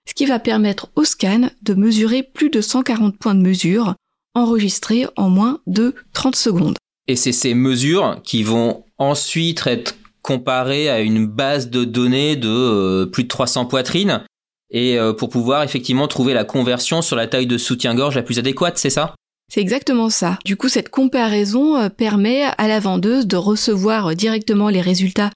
ce 0.08 0.14
qui 0.14 0.26
va 0.26 0.38
permettre 0.38 0.88
au 0.97 1.05
scan 1.05 1.50
de 1.62 1.75
mesurer 1.75 2.23
plus 2.23 2.50
de 2.50 2.61
140 2.61 3.19
points 3.19 3.35
de 3.35 3.41
mesure 3.41 3.94
enregistrés 4.35 5.06
en 5.17 5.29
moins 5.29 5.61
de 5.67 5.94
30 6.12 6.37
secondes. 6.37 6.76
Et 7.08 7.17
c'est 7.17 7.32
ces 7.32 7.55
mesures 7.55 8.20
qui 8.25 8.43
vont 8.43 8.85
ensuite 8.99 9.67
être 9.67 9.97
comparées 10.23 10.88
à 10.91 11.00
une 11.00 11.26
base 11.26 11.70
de 11.70 11.85
données 11.85 12.37
de 12.37 12.49
euh, 12.49 13.06
plus 13.06 13.25
de 13.25 13.29
300 13.29 13.67
poitrines 13.67 14.23
et 14.70 14.99
euh, 14.99 15.12
pour 15.12 15.29
pouvoir 15.29 15.62
effectivement 15.62 16.09
trouver 16.09 16.35
la 16.35 16.44
conversion 16.44 17.00
sur 17.00 17.14
la 17.14 17.29
taille 17.29 17.47
de 17.47 17.59
soutien-gorge 17.59 18.17
la 18.17 18.25
plus 18.25 18.41
adéquate, 18.41 18.79
c'est 18.79 18.91
ça? 18.91 19.14
C'est 19.49 19.61
exactement 19.61 20.11
ça. 20.11 20.40
Du 20.45 20.57
coup, 20.57 20.69
cette 20.69 20.88
comparaison 20.88 21.76
euh, 21.76 21.88
permet 21.88 22.42
à 22.42 22.66
la 22.66 22.81
vendeuse 22.81 23.28
de 23.28 23.37
recevoir 23.37 24.16
directement 24.16 24.69
les 24.69 24.81
résultats 24.81 25.31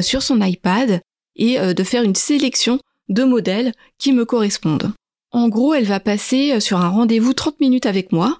sur 0.00 0.20
son 0.20 0.40
iPad 0.42 1.00
et 1.36 1.60
de 1.60 1.84
faire 1.84 2.02
une 2.02 2.16
sélection 2.16 2.80
de 3.08 3.24
modèles 3.24 3.72
qui 3.98 4.12
me 4.12 4.24
correspondent. 4.24 4.92
En 5.32 5.48
gros, 5.48 5.74
elle 5.74 5.84
va 5.84 6.00
passer 6.00 6.60
sur 6.60 6.78
un 6.78 6.88
rendez-vous 6.88 7.34
30 7.34 7.60
minutes 7.60 7.86
avec 7.86 8.12
moi. 8.12 8.38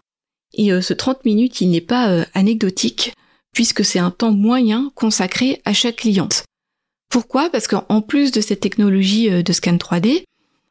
Et 0.54 0.70
ce 0.80 0.94
30 0.94 1.24
minutes, 1.24 1.60
il 1.60 1.70
n'est 1.70 1.80
pas 1.80 2.24
anecdotique, 2.32 3.12
puisque 3.52 3.84
c'est 3.84 3.98
un 3.98 4.10
temps 4.10 4.32
moyen 4.32 4.90
consacré 4.94 5.60
à 5.64 5.72
chaque 5.74 5.96
cliente. 5.96 6.44
Pourquoi? 7.10 7.50
Parce 7.50 7.68
qu'en 7.68 8.00
plus 8.00 8.30
de 8.30 8.40
cette 8.40 8.60
technologie 8.60 9.42
de 9.42 9.52
scan 9.52 9.76
3D, 9.76 10.24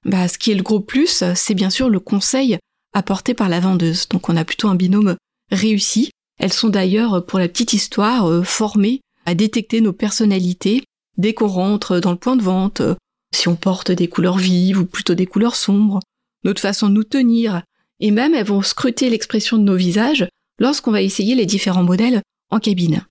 bah, 0.06 0.28
ce 0.28 0.38
qui 0.38 0.52
est 0.52 0.56
le 0.56 0.64
gros 0.64 0.80
plus, 0.80 1.24
c'est 1.36 1.54
bien 1.54 1.70
sûr 1.70 1.90
le 1.90 2.00
conseil 2.00 2.58
apporté 2.96 3.34
par 3.34 3.50
la 3.50 3.60
vendeuse. 3.60 4.08
Donc 4.10 4.30
on 4.30 4.38
a 4.38 4.46
plutôt 4.46 4.70
un 4.70 4.76
binôme 4.76 5.18
réussi. 5.52 6.10
Elles 6.40 6.54
sont 6.54 6.70
d'ailleurs, 6.70 7.26
pour 7.26 7.38
la 7.38 7.48
petite 7.48 7.74
histoire, 7.74 8.30
euh, 8.30 8.44
formées 8.44 9.02
à 9.26 9.36
détecter 9.36 9.82
nos 9.82 9.94
personnalités 9.94 10.84
dès 11.18 11.34
qu'on 11.34 11.48
rentre 11.48 12.00
dans 12.00 12.12
le 12.12 12.18
point 12.18 12.36
de 12.36 12.42
vente, 12.42 12.82
euh, 12.82 12.96
si 13.36 13.48
on 13.48 13.56
porte 13.56 13.92
des 13.92 14.08
couleurs 14.08 14.38
vives 14.38 14.80
ou 14.80 14.86
plutôt 14.86 15.16
des 15.16 15.26
couleurs 15.26 15.56
sombres, 15.56 16.00
notre 16.44 16.62
façon 16.62 16.90
de 16.90 16.94
nous 16.94 17.04
tenir, 17.04 17.64
et 18.00 18.12
même 18.12 18.34
elles 18.34 18.46
vont 18.46 18.62
scruter 18.62 19.10
l'expression 19.10 19.58
de 19.58 19.64
nos 19.64 19.76
visages 19.76 20.28
lorsqu'on 20.60 20.92
va 20.92 21.02
essayer 21.02 21.36
les 21.36 21.46
différents 21.46 21.84
modèles 21.84 22.22
en 22.50 22.60
cabine. 22.60 23.06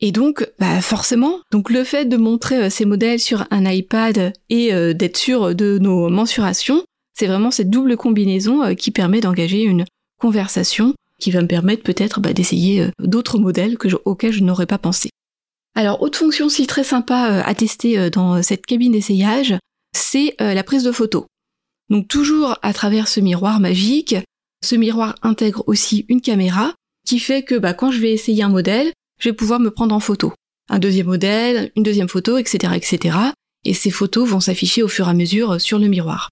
Et 0.00 0.12
donc, 0.12 0.46
bah 0.58 0.80
forcément, 0.82 1.40
donc 1.50 1.70
le 1.70 1.82
fait 1.82 2.04
de 2.04 2.16
montrer 2.16 2.64
euh, 2.64 2.70
ces 2.70 2.84
modèles 2.84 3.18
sur 3.18 3.46
un 3.50 3.64
iPad 3.64 4.34
et 4.50 4.74
euh, 4.74 4.92
d'être 4.92 5.16
sûr 5.16 5.54
de 5.54 5.78
nos 5.78 6.10
mensurations, 6.10 6.84
c'est 7.14 7.26
vraiment 7.26 7.50
cette 7.50 7.70
double 7.70 7.96
combinaison 7.96 8.62
euh, 8.62 8.74
qui 8.74 8.90
permet 8.90 9.22
d'engager 9.22 9.62
une 9.62 9.86
conversation 10.20 10.94
qui 11.18 11.30
va 11.30 11.40
me 11.40 11.46
permettre 11.46 11.82
peut-être 11.82 12.20
bah, 12.20 12.34
d'essayer 12.34 12.90
d'autres 12.98 13.38
modèles 13.38 13.78
que 13.78 13.88
auxquels 14.04 14.32
je 14.32 14.44
n'aurais 14.44 14.66
pas 14.66 14.76
pensé. 14.76 15.08
Alors, 15.76 16.02
autre 16.02 16.18
fonction 16.18 16.46
aussi 16.46 16.66
très 16.66 16.82
sympa 16.82 17.42
à 17.44 17.54
tester 17.54 18.10
dans 18.10 18.42
cette 18.42 18.66
cabine 18.66 18.92
d'essayage, 18.92 19.54
c'est 19.94 20.34
la 20.40 20.64
prise 20.64 20.82
de 20.82 20.90
photo. 20.90 21.26
Donc 21.88 22.08
toujours 22.08 22.58
à 22.62 22.72
travers 22.72 23.08
ce 23.08 23.20
miroir 23.20 23.60
magique, 23.60 24.16
ce 24.64 24.74
miroir 24.74 25.14
intègre 25.22 25.62
aussi 25.66 26.04
une 26.08 26.20
caméra 26.20 26.74
qui 27.06 27.18
fait 27.18 27.42
que 27.42 27.54
bah, 27.54 27.74
quand 27.74 27.90
je 27.90 28.00
vais 28.00 28.12
essayer 28.12 28.42
un 28.42 28.48
modèle, 28.48 28.92
je 29.20 29.28
vais 29.28 29.34
pouvoir 29.34 29.60
me 29.60 29.70
prendre 29.70 29.94
en 29.94 30.00
photo. 30.00 30.32
Un 30.68 30.78
deuxième 30.78 31.06
modèle, 31.06 31.70
une 31.76 31.84
deuxième 31.84 32.08
photo, 32.08 32.38
etc., 32.38 32.72
etc. 32.74 33.16
Et 33.64 33.74
ces 33.74 33.90
photos 33.90 34.28
vont 34.28 34.40
s'afficher 34.40 34.82
au 34.82 34.88
fur 34.88 35.06
et 35.06 35.10
à 35.10 35.14
mesure 35.14 35.60
sur 35.60 35.78
le 35.78 35.86
miroir. 35.86 36.30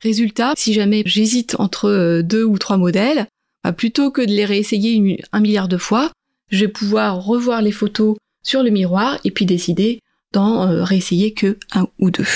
Résultat, 0.00 0.54
si 0.56 0.72
jamais 0.72 1.02
j'hésite 1.04 1.56
entre 1.58 2.20
deux 2.22 2.44
ou 2.44 2.58
trois 2.58 2.76
modèles, 2.76 3.26
bah, 3.64 3.72
plutôt 3.72 4.10
que 4.10 4.22
de 4.22 4.32
les 4.32 4.44
réessayer 4.44 5.20
un 5.32 5.40
milliard 5.40 5.68
de 5.68 5.78
fois, 5.78 6.12
je 6.50 6.60
vais 6.60 6.68
pouvoir 6.68 7.24
revoir 7.24 7.62
les 7.62 7.72
photos 7.72 8.16
sur 8.42 8.62
le 8.62 8.70
miroir 8.70 9.18
et 9.24 9.30
puis 9.30 9.46
décider 9.46 10.00
d'en 10.32 10.84
réessayer 10.84 11.34
que 11.34 11.58
un 11.72 11.88
ou 11.98 12.10
deux. 12.10 12.26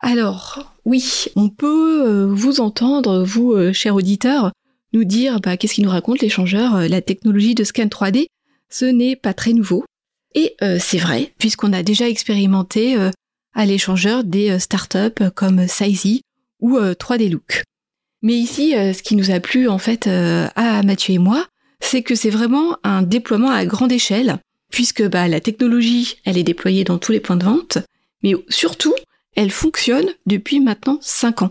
Alors, 0.00 0.74
oui, 0.84 1.26
on 1.36 1.48
peut 1.48 2.24
vous 2.24 2.60
entendre, 2.60 3.24
vous, 3.24 3.72
chers 3.72 3.94
auditeurs, 3.94 4.52
nous 4.92 5.04
dire 5.04 5.40
bah, 5.40 5.56
qu'est-ce 5.56 5.74
qui 5.74 5.82
nous 5.82 5.90
raconte 5.90 6.20
l'échangeur, 6.20 6.88
la 6.88 7.00
technologie 7.00 7.54
de 7.54 7.64
scan 7.64 7.86
3D, 7.86 8.26
ce 8.70 8.84
n'est 8.84 9.16
pas 9.16 9.34
très 9.34 9.52
nouveau. 9.52 9.84
Et 10.34 10.54
euh, 10.62 10.78
c'est 10.80 10.98
vrai, 10.98 11.32
puisqu'on 11.38 11.72
a 11.72 11.82
déjà 11.82 12.08
expérimenté 12.08 12.96
euh, 12.96 13.10
à 13.54 13.66
l'échangeur 13.66 14.24
des 14.24 14.50
euh, 14.50 14.58
startups 14.58 15.30
comme 15.34 15.66
Sizey 15.66 16.20
ou 16.60 16.76
3D 16.78 17.30
Look. 17.30 17.62
Mais 18.20 18.34
ici, 18.34 18.72
ce 18.72 19.00
qui 19.00 19.14
nous 19.14 19.30
a 19.30 19.38
plu 19.38 19.68
en 19.68 19.78
fait 19.78 20.08
à 20.08 20.82
Mathieu 20.82 21.14
et 21.14 21.18
moi, 21.18 21.46
c'est 21.78 22.02
que 22.02 22.16
c'est 22.16 22.30
vraiment 22.30 22.76
un 22.82 23.02
déploiement 23.02 23.50
à 23.50 23.64
grande 23.64 23.92
échelle, 23.92 24.38
puisque 24.70 25.06
bah, 25.08 25.28
la 25.28 25.40
technologie, 25.40 26.16
elle 26.24 26.38
est 26.38 26.44
déployée 26.44 26.84
dans 26.84 26.98
tous 26.98 27.12
les 27.12 27.20
points 27.20 27.36
de 27.36 27.44
vente, 27.44 27.78
mais 28.22 28.34
surtout, 28.48 28.94
elle 29.36 29.50
fonctionne 29.50 30.08
depuis 30.26 30.60
maintenant 30.60 30.98
5 31.00 31.42
ans. 31.42 31.50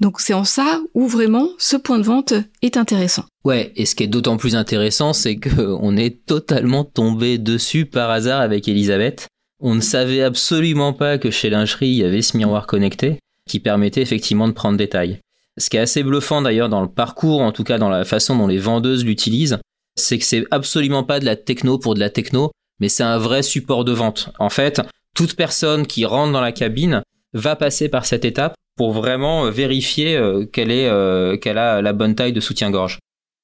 Donc 0.00 0.20
c'est 0.20 0.34
en 0.34 0.44
ça 0.44 0.82
où 0.94 1.08
vraiment 1.08 1.48
ce 1.58 1.76
point 1.76 1.98
de 1.98 2.04
vente 2.04 2.34
est 2.60 2.76
intéressant. 2.76 3.24
Ouais, 3.44 3.72
et 3.76 3.86
ce 3.86 3.94
qui 3.94 4.02
est 4.02 4.08
d'autant 4.08 4.36
plus 4.36 4.54
intéressant, 4.54 5.12
c'est 5.12 5.36
qu'on 5.36 5.96
est 5.96 6.24
totalement 6.26 6.84
tombé 6.84 7.38
dessus 7.38 7.86
par 7.86 8.10
hasard 8.10 8.40
avec 8.40 8.68
Elisabeth. 8.68 9.26
On 9.60 9.74
ne 9.74 9.80
savait 9.80 10.22
absolument 10.22 10.92
pas 10.92 11.16
que 11.16 11.30
chez 11.30 11.48
Lingerie, 11.48 11.88
il 11.88 11.96
y 11.96 12.04
avait 12.04 12.20
ce 12.20 12.36
miroir 12.36 12.66
connecté 12.66 13.18
qui 13.48 13.60
permettait 13.60 14.02
effectivement 14.02 14.48
de 14.48 14.52
prendre 14.52 14.76
des 14.76 14.88
tailles. 14.88 15.20
Ce 15.56 15.70
qui 15.70 15.78
est 15.78 15.80
assez 15.80 16.02
bluffant 16.02 16.42
d'ailleurs 16.42 16.68
dans 16.68 16.82
le 16.82 16.88
parcours, 16.88 17.40
en 17.40 17.52
tout 17.52 17.64
cas 17.64 17.78
dans 17.78 17.88
la 17.88 18.04
façon 18.04 18.36
dont 18.36 18.48
les 18.48 18.58
vendeuses 18.58 19.04
l'utilisent, 19.04 19.58
c'est 19.94 20.18
que 20.18 20.24
c'est 20.24 20.44
absolument 20.50 21.04
pas 21.04 21.20
de 21.20 21.24
la 21.24 21.36
techno 21.36 21.78
pour 21.78 21.94
de 21.94 22.00
la 22.00 22.10
techno, 22.10 22.50
mais 22.80 22.88
c'est 22.88 23.02
un 23.02 23.18
vrai 23.18 23.42
support 23.42 23.84
de 23.84 23.92
vente. 23.92 24.30
En 24.38 24.50
fait, 24.50 24.80
toute 25.14 25.34
personne 25.34 25.86
qui 25.86 26.04
rentre 26.04 26.32
dans 26.32 26.40
la 26.40 26.52
cabine 26.52 27.02
va 27.32 27.56
passer 27.56 27.88
par 27.88 28.06
cette 28.06 28.24
étape 28.24 28.54
pour 28.76 28.92
vraiment 28.92 29.46
euh, 29.46 29.50
vérifier 29.50 30.16
euh, 30.16 30.44
qu'elle 30.44 30.70
est 30.70 30.86
euh, 30.86 31.36
qu'elle 31.36 31.58
a 31.58 31.82
la 31.82 31.92
bonne 31.92 32.14
taille 32.14 32.32
de 32.32 32.40
soutien-gorge. 32.40 32.98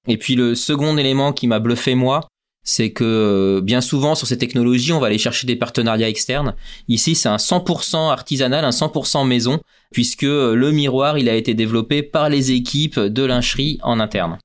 Et 0.07 0.19
puis 0.19 0.35
le 0.35 0.55
second 0.55 0.97
élément 0.97 1.33
qui 1.33 1.47
m'a 1.47 1.59
bluffé 1.59 1.95
moi, 1.95 2.29
c'est 2.65 2.93
que 2.93 3.61
bien 3.63 3.81
souvent 3.81 4.15
sur 4.15 4.27
ces 4.27 4.39
technologies, 4.39 4.93
on 4.93 5.01
va 5.01 5.09
aller 5.09 5.19
chercher 5.19 5.47
des 5.47 5.57
partenariats 5.57 6.09
externes. 6.09 6.55
Ici, 6.89 7.15
c'est 7.15 7.29
un 7.29 7.37
100% 7.37 8.11
artisanal, 8.11 8.65
un 8.65 8.71
100% 8.71 9.27
maison, 9.27 9.61
puisque 9.93 10.23
le 10.23 10.71
miroir, 10.71 11.19
il 11.19 11.29
a 11.29 11.35
été 11.35 11.55
développé 11.55 12.03
par 12.03 12.29
les 12.29 12.53
équipes 12.53 13.01
de 13.01 13.25
lingerie 13.25 13.79
en 13.83 13.99
interne. 13.99 14.39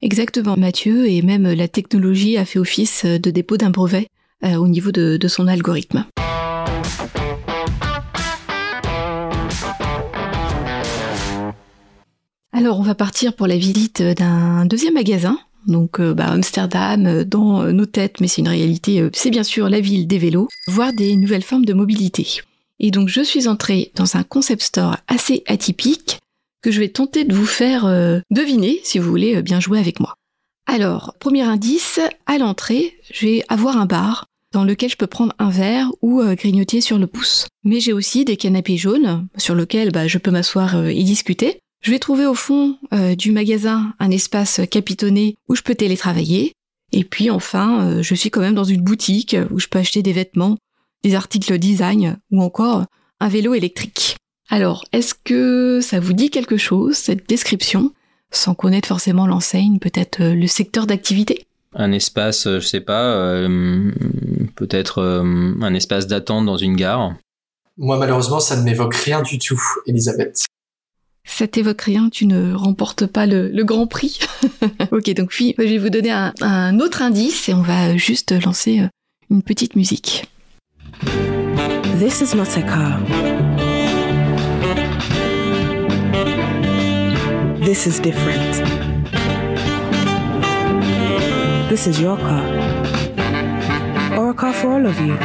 Exactement, 0.00 0.56
Mathieu, 0.56 1.06
et 1.06 1.20
même 1.20 1.50
la 1.52 1.68
technologie 1.68 2.38
a 2.38 2.46
fait 2.46 2.58
office 2.58 3.04
de 3.04 3.30
dépôt 3.30 3.58
d'un 3.58 3.70
brevet 3.70 4.08
au 4.42 4.68
niveau 4.68 4.92
de 4.92 5.28
son 5.28 5.46
algorithme. 5.46 6.04
Alors 12.60 12.78
on 12.78 12.82
va 12.82 12.94
partir 12.94 13.34
pour 13.34 13.46
la 13.46 13.56
visite 13.56 14.02
d'un 14.02 14.66
deuxième 14.66 14.92
magasin, 14.92 15.38
donc 15.66 15.98
euh, 15.98 16.12
bah, 16.12 16.26
Amsterdam 16.26 17.06
euh, 17.06 17.24
dans 17.24 17.64
nos 17.72 17.86
têtes, 17.86 18.20
mais 18.20 18.28
c'est 18.28 18.42
une 18.42 18.48
réalité, 18.48 19.00
euh, 19.00 19.08
c'est 19.14 19.30
bien 19.30 19.44
sûr 19.44 19.70
la 19.70 19.80
ville 19.80 20.06
des 20.06 20.18
vélos, 20.18 20.48
voir 20.68 20.92
des 20.92 21.16
nouvelles 21.16 21.42
formes 21.42 21.64
de 21.64 21.72
mobilité. 21.72 22.42
Et 22.78 22.90
donc 22.90 23.08
je 23.08 23.22
suis 23.22 23.48
entrée 23.48 23.92
dans 23.94 24.16
un 24.16 24.24
concept 24.24 24.60
store 24.60 24.98
assez 25.08 25.42
atypique 25.46 26.18
que 26.60 26.70
je 26.70 26.80
vais 26.80 26.90
tenter 26.90 27.24
de 27.24 27.34
vous 27.34 27.46
faire 27.46 27.86
deviner 28.30 28.80
si 28.84 28.98
vous 28.98 29.08
voulez 29.08 29.40
bien 29.40 29.60
jouer 29.60 29.78
avec 29.78 29.98
moi. 29.98 30.12
Alors, 30.66 31.14
premier 31.18 31.40
indice, 31.40 31.98
à 32.26 32.36
l'entrée, 32.36 32.98
je 33.10 33.24
vais 33.24 33.44
avoir 33.48 33.78
un 33.78 33.86
bar 33.86 34.26
dans 34.52 34.64
lequel 34.64 34.90
je 34.90 34.96
peux 34.96 35.06
prendre 35.06 35.34
un 35.38 35.50
verre 35.50 35.90
ou 36.02 36.22
grignoter 36.34 36.80
sur 36.80 36.98
le 36.98 37.06
pouce. 37.06 37.46
Mais 37.64 37.80
j'ai 37.80 37.92
aussi 37.92 38.24
des 38.24 38.36
canapés 38.36 38.76
jaunes 38.76 39.28
sur 39.36 39.54
lesquels 39.54 39.92
bah, 39.92 40.08
je 40.08 40.18
peux 40.18 40.30
m'asseoir 40.30 40.86
et 40.86 41.02
discuter. 41.02 41.60
Je 41.82 41.90
vais 41.90 41.98
trouver 41.98 42.26
au 42.26 42.34
fond 42.34 42.76
euh, 42.92 43.14
du 43.14 43.32
magasin 43.32 43.94
un 43.98 44.10
espace 44.10 44.60
capitonné 44.70 45.36
où 45.48 45.54
je 45.54 45.62
peux 45.62 45.74
télétravailler. 45.74 46.52
Et 46.92 47.04
puis 47.04 47.30
enfin, 47.30 47.86
euh, 47.86 48.02
je 48.02 48.14
suis 48.14 48.30
quand 48.30 48.40
même 48.40 48.54
dans 48.54 48.64
une 48.64 48.82
boutique 48.82 49.36
où 49.50 49.58
je 49.58 49.68
peux 49.68 49.78
acheter 49.78 50.02
des 50.02 50.12
vêtements, 50.12 50.58
des 51.02 51.14
articles 51.14 51.58
design 51.58 52.18
ou 52.30 52.42
encore 52.42 52.84
un 53.20 53.28
vélo 53.28 53.54
électrique. 53.54 54.16
Alors, 54.50 54.84
est-ce 54.92 55.14
que 55.14 55.80
ça 55.80 56.00
vous 56.00 56.12
dit 56.12 56.30
quelque 56.30 56.56
chose, 56.56 56.96
cette 56.96 57.28
description, 57.28 57.92
sans 58.30 58.54
connaître 58.54 58.88
forcément 58.88 59.26
l'enseigne, 59.26 59.78
peut-être 59.78 60.20
euh, 60.20 60.34
le 60.34 60.46
secteur 60.46 60.86
d'activité? 60.86 61.46
Un 61.76 61.92
espace, 61.92 62.48
je 62.48 62.60
sais 62.60 62.80
pas, 62.80 63.14
peut-être 64.56 65.02
un 65.02 65.74
espace 65.74 66.06
d'attente 66.06 66.46
dans 66.46 66.56
une 66.56 66.76
gare. 66.76 67.14
Moi, 67.76 67.96
malheureusement, 67.96 68.40
ça 68.40 68.56
ne 68.56 68.62
m'évoque 68.62 68.94
rien 68.94 69.22
du 69.22 69.38
tout, 69.38 69.62
Elisabeth 69.86 70.46
ça 71.30 71.46
t'évoque 71.46 71.82
rien, 71.82 72.10
tu 72.10 72.26
ne 72.26 72.54
remportes 72.54 73.06
pas 73.06 73.26
le, 73.26 73.62
grand 73.64 73.86
prix. 73.86 74.18
ok, 74.92 75.14
donc 75.14 75.30
puis 75.30 75.54
je 75.56 75.62
vais 75.62 75.78
vous 75.78 75.90
donner 75.90 76.10
un, 76.10 76.80
autre 76.80 77.02
indice 77.02 77.48
et 77.48 77.54
on 77.54 77.62
va 77.62 77.96
juste 77.96 78.32
lancer 78.44 78.80
euh, 78.80 78.88
une 79.30 79.42
petite 79.42 79.76
musique. 79.76 80.26
This 81.98 82.20
is 82.20 82.36
not 82.36 82.56
a 82.56 82.62
car. 82.62 83.00
This 87.62 87.86
is 87.86 88.00
different. 88.00 88.89
This 91.70 91.86
is 91.86 92.00
your 92.00 92.16
car. 92.18 92.42
Or 94.18 94.30
a 94.30 94.34
car 94.34 94.52
for 94.52 94.72
all 94.72 94.86
of 94.86 94.98
you. 95.00 95.16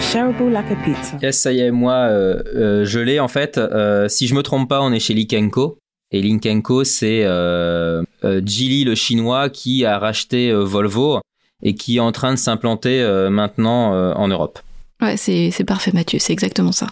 Shareable 0.00 0.50
like 0.50 0.70
a 0.70 0.76
pizza. 0.82 1.18
Yes, 1.20 1.38
ça 1.38 1.52
y 1.52 1.60
est, 1.60 1.70
moi, 1.70 1.92
euh, 1.92 2.42
euh, 2.54 2.84
je 2.86 2.98
l'ai 2.98 3.20
en 3.20 3.28
fait. 3.28 3.58
Euh, 3.58 4.08
si 4.08 4.26
je 4.26 4.34
me 4.34 4.42
trompe 4.42 4.70
pas, 4.70 4.80
on 4.80 4.90
est 4.92 5.00
chez 5.00 5.12
Linkenko. 5.12 5.76
Et 6.12 6.22
Linkenko, 6.22 6.84
c'est 6.84 7.24
euh, 7.24 8.02
Geely, 8.22 8.84
le 8.84 8.94
chinois, 8.94 9.50
qui 9.50 9.84
a 9.84 9.98
racheté 9.98 10.50
Volvo 10.50 11.20
et 11.62 11.74
qui 11.74 11.98
est 11.98 12.00
en 12.00 12.10
train 12.10 12.32
de 12.32 12.38
s'implanter 12.38 13.04
maintenant 13.30 13.92
en 14.14 14.28
Europe. 14.28 14.60
Ouais, 15.02 15.18
c'est 15.18 15.64
parfait, 15.66 15.90
Mathieu, 15.92 16.18
c'est 16.18 16.32
exactement 16.32 16.72
ça. 16.72 16.86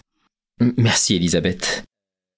Merci, 0.77 1.17
Elisabeth. 1.17 1.85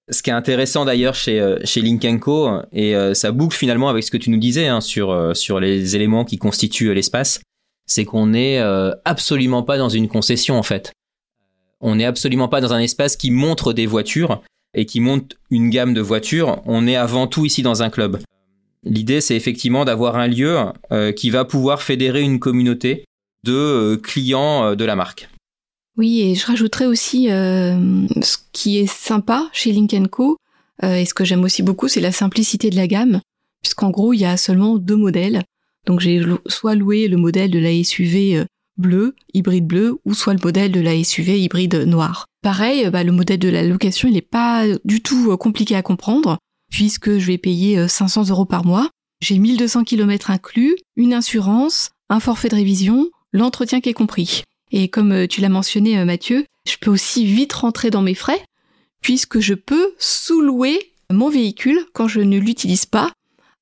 Ce 0.09 0.21
qui 0.21 0.29
est 0.29 0.33
intéressant 0.33 0.85
d'ailleurs 0.85 1.15
chez, 1.15 1.57
chez 1.65 1.81
Linkenko, 1.81 2.61
et 2.71 2.95
ça 3.13 3.31
boucle 3.31 3.57
finalement 3.57 3.89
avec 3.89 4.03
ce 4.03 4.11
que 4.11 4.17
tu 4.17 4.29
nous 4.29 4.39
disais 4.39 4.67
hein, 4.67 4.79
sur, 4.79 5.35
sur 5.35 5.59
les 5.59 5.97
éléments 5.97 6.23
qui 6.23 6.37
constituent 6.37 6.93
l'espace, 6.93 7.41
c'est 7.87 8.05
qu'on 8.05 8.27
n'est 8.27 8.59
euh, 8.59 8.91
absolument 9.05 9.63
pas 9.63 9.77
dans 9.77 9.89
une 9.89 10.07
concession 10.07 10.59
en 10.59 10.63
fait. 10.63 10.91
On 11.79 11.95
n'est 11.95 12.05
absolument 12.05 12.49
pas 12.49 12.61
dans 12.61 12.73
un 12.73 12.79
espace 12.79 13.15
qui 13.15 13.31
montre 13.31 13.73
des 13.73 13.85
voitures 13.85 14.41
et 14.73 14.85
qui 14.85 14.99
montre 14.99 15.37
une 15.49 15.69
gamme 15.69 15.93
de 15.93 16.01
voitures. 16.01 16.61
On 16.65 16.85
est 16.85 16.95
avant 16.95 17.27
tout 17.27 17.45
ici 17.45 17.63
dans 17.63 17.81
un 17.81 17.89
club. 17.89 18.19
L'idée, 18.83 19.21
c'est 19.21 19.35
effectivement 19.35 19.85
d'avoir 19.85 20.17
un 20.17 20.27
lieu 20.27 20.57
euh, 20.91 21.11
qui 21.11 21.29
va 21.29 21.45
pouvoir 21.45 21.81
fédérer 21.81 22.21
une 22.21 22.39
communauté 22.39 23.05
de 23.43 23.53
euh, 23.53 23.97
clients 23.97 24.75
de 24.75 24.85
la 24.85 24.95
marque. 24.95 25.29
Oui, 25.97 26.21
et 26.21 26.35
je 26.35 26.45
rajouterais 26.45 26.85
aussi 26.85 27.25
ce 27.25 28.37
qui 28.51 28.77
est 28.77 28.87
sympa 28.87 29.49
chez 29.51 29.71
Link 29.71 29.95
Co. 30.09 30.37
et 30.83 31.05
ce 31.05 31.13
que 31.15 31.25
j'aime 31.25 31.43
aussi 31.43 31.63
beaucoup, 31.63 31.87
c'est 31.87 32.01
la 32.01 32.11
simplicité 32.11 32.69
de 32.69 32.75
la 32.75 32.87
gamme, 32.87 33.19
puisqu'en 33.63 33.89
gros, 33.89 34.13
il 34.13 34.19
y 34.19 34.25
a 34.25 34.37
seulement 34.37 34.77
deux 34.77 34.95
modèles. 34.95 35.41
Donc 35.87 36.01
j'ai 36.01 36.21
soit 36.45 36.75
loué 36.75 37.07
le 37.07 37.17
modèle 37.17 37.49
de 37.49 37.59
la 37.59 37.83
SUV 37.83 38.37
euh, 38.37 38.45
bleu, 38.77 39.15
hybride 39.33 39.65
bleu, 39.65 39.99
ou 40.05 40.13
soit 40.13 40.33
le 40.33 40.39
modèle 40.43 40.71
de 40.71 40.81
la 40.81 41.01
SUV 41.03 41.39
hybride 41.39 41.75
noir. 41.75 42.25
Pareil, 42.43 42.89
bah, 42.91 43.03
le 43.03 43.13
modèle 43.13 43.39
de 43.39 43.49
la 43.49 43.63
location, 43.63 44.07
il 44.07 44.13
n'est 44.13 44.21
pas 44.21 44.65
du 44.83 45.01
tout 45.01 45.31
euh, 45.31 45.37
compliqué 45.37 45.75
à 45.75 45.81
comprendre, 45.81 46.37
puisque 46.69 47.17
je 47.17 47.25
vais 47.25 47.37
payer 47.37 47.87
500 47.87 48.21
euh, 48.21 48.33
euros 48.33 48.45
par 48.45 48.65
mois. 48.65 48.89
J'ai 49.21 49.39
1200 49.39 49.85
km 49.85 50.29
inclus, 50.29 50.75
une 50.95 51.13
assurance, 51.13 51.89
un 52.09 52.19
forfait 52.19 52.49
de 52.49 52.55
révision, 52.55 53.09
l'entretien 53.31 53.79
qui 53.79 53.89
est 53.89 53.93
compris. 53.93 54.43
Et 54.71 54.89
comme 54.89 55.27
tu 55.27 55.41
l'as 55.41 55.49
mentionné 55.49 56.03
Mathieu, 56.05 56.45
je 56.67 56.75
peux 56.79 56.91
aussi 56.91 57.25
vite 57.25 57.53
rentrer 57.53 57.89
dans 57.89 58.01
mes 58.01 58.15
frais, 58.15 58.41
puisque 59.01 59.39
je 59.39 59.53
peux 59.53 59.93
sous-louer 59.97 60.91
mon 61.11 61.29
véhicule 61.29 61.79
quand 61.93 62.07
je 62.07 62.19
ne 62.19 62.37
l'utilise 62.37 62.85
pas 62.85 63.11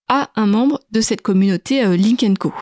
à 0.08 0.30
un 0.36 0.46
membre 0.46 0.82
de 0.92 1.02
cette 1.02 1.22
communauté 1.22 1.84
euh, 1.84 1.96
Link 1.96 2.24
Co. 2.38 2.54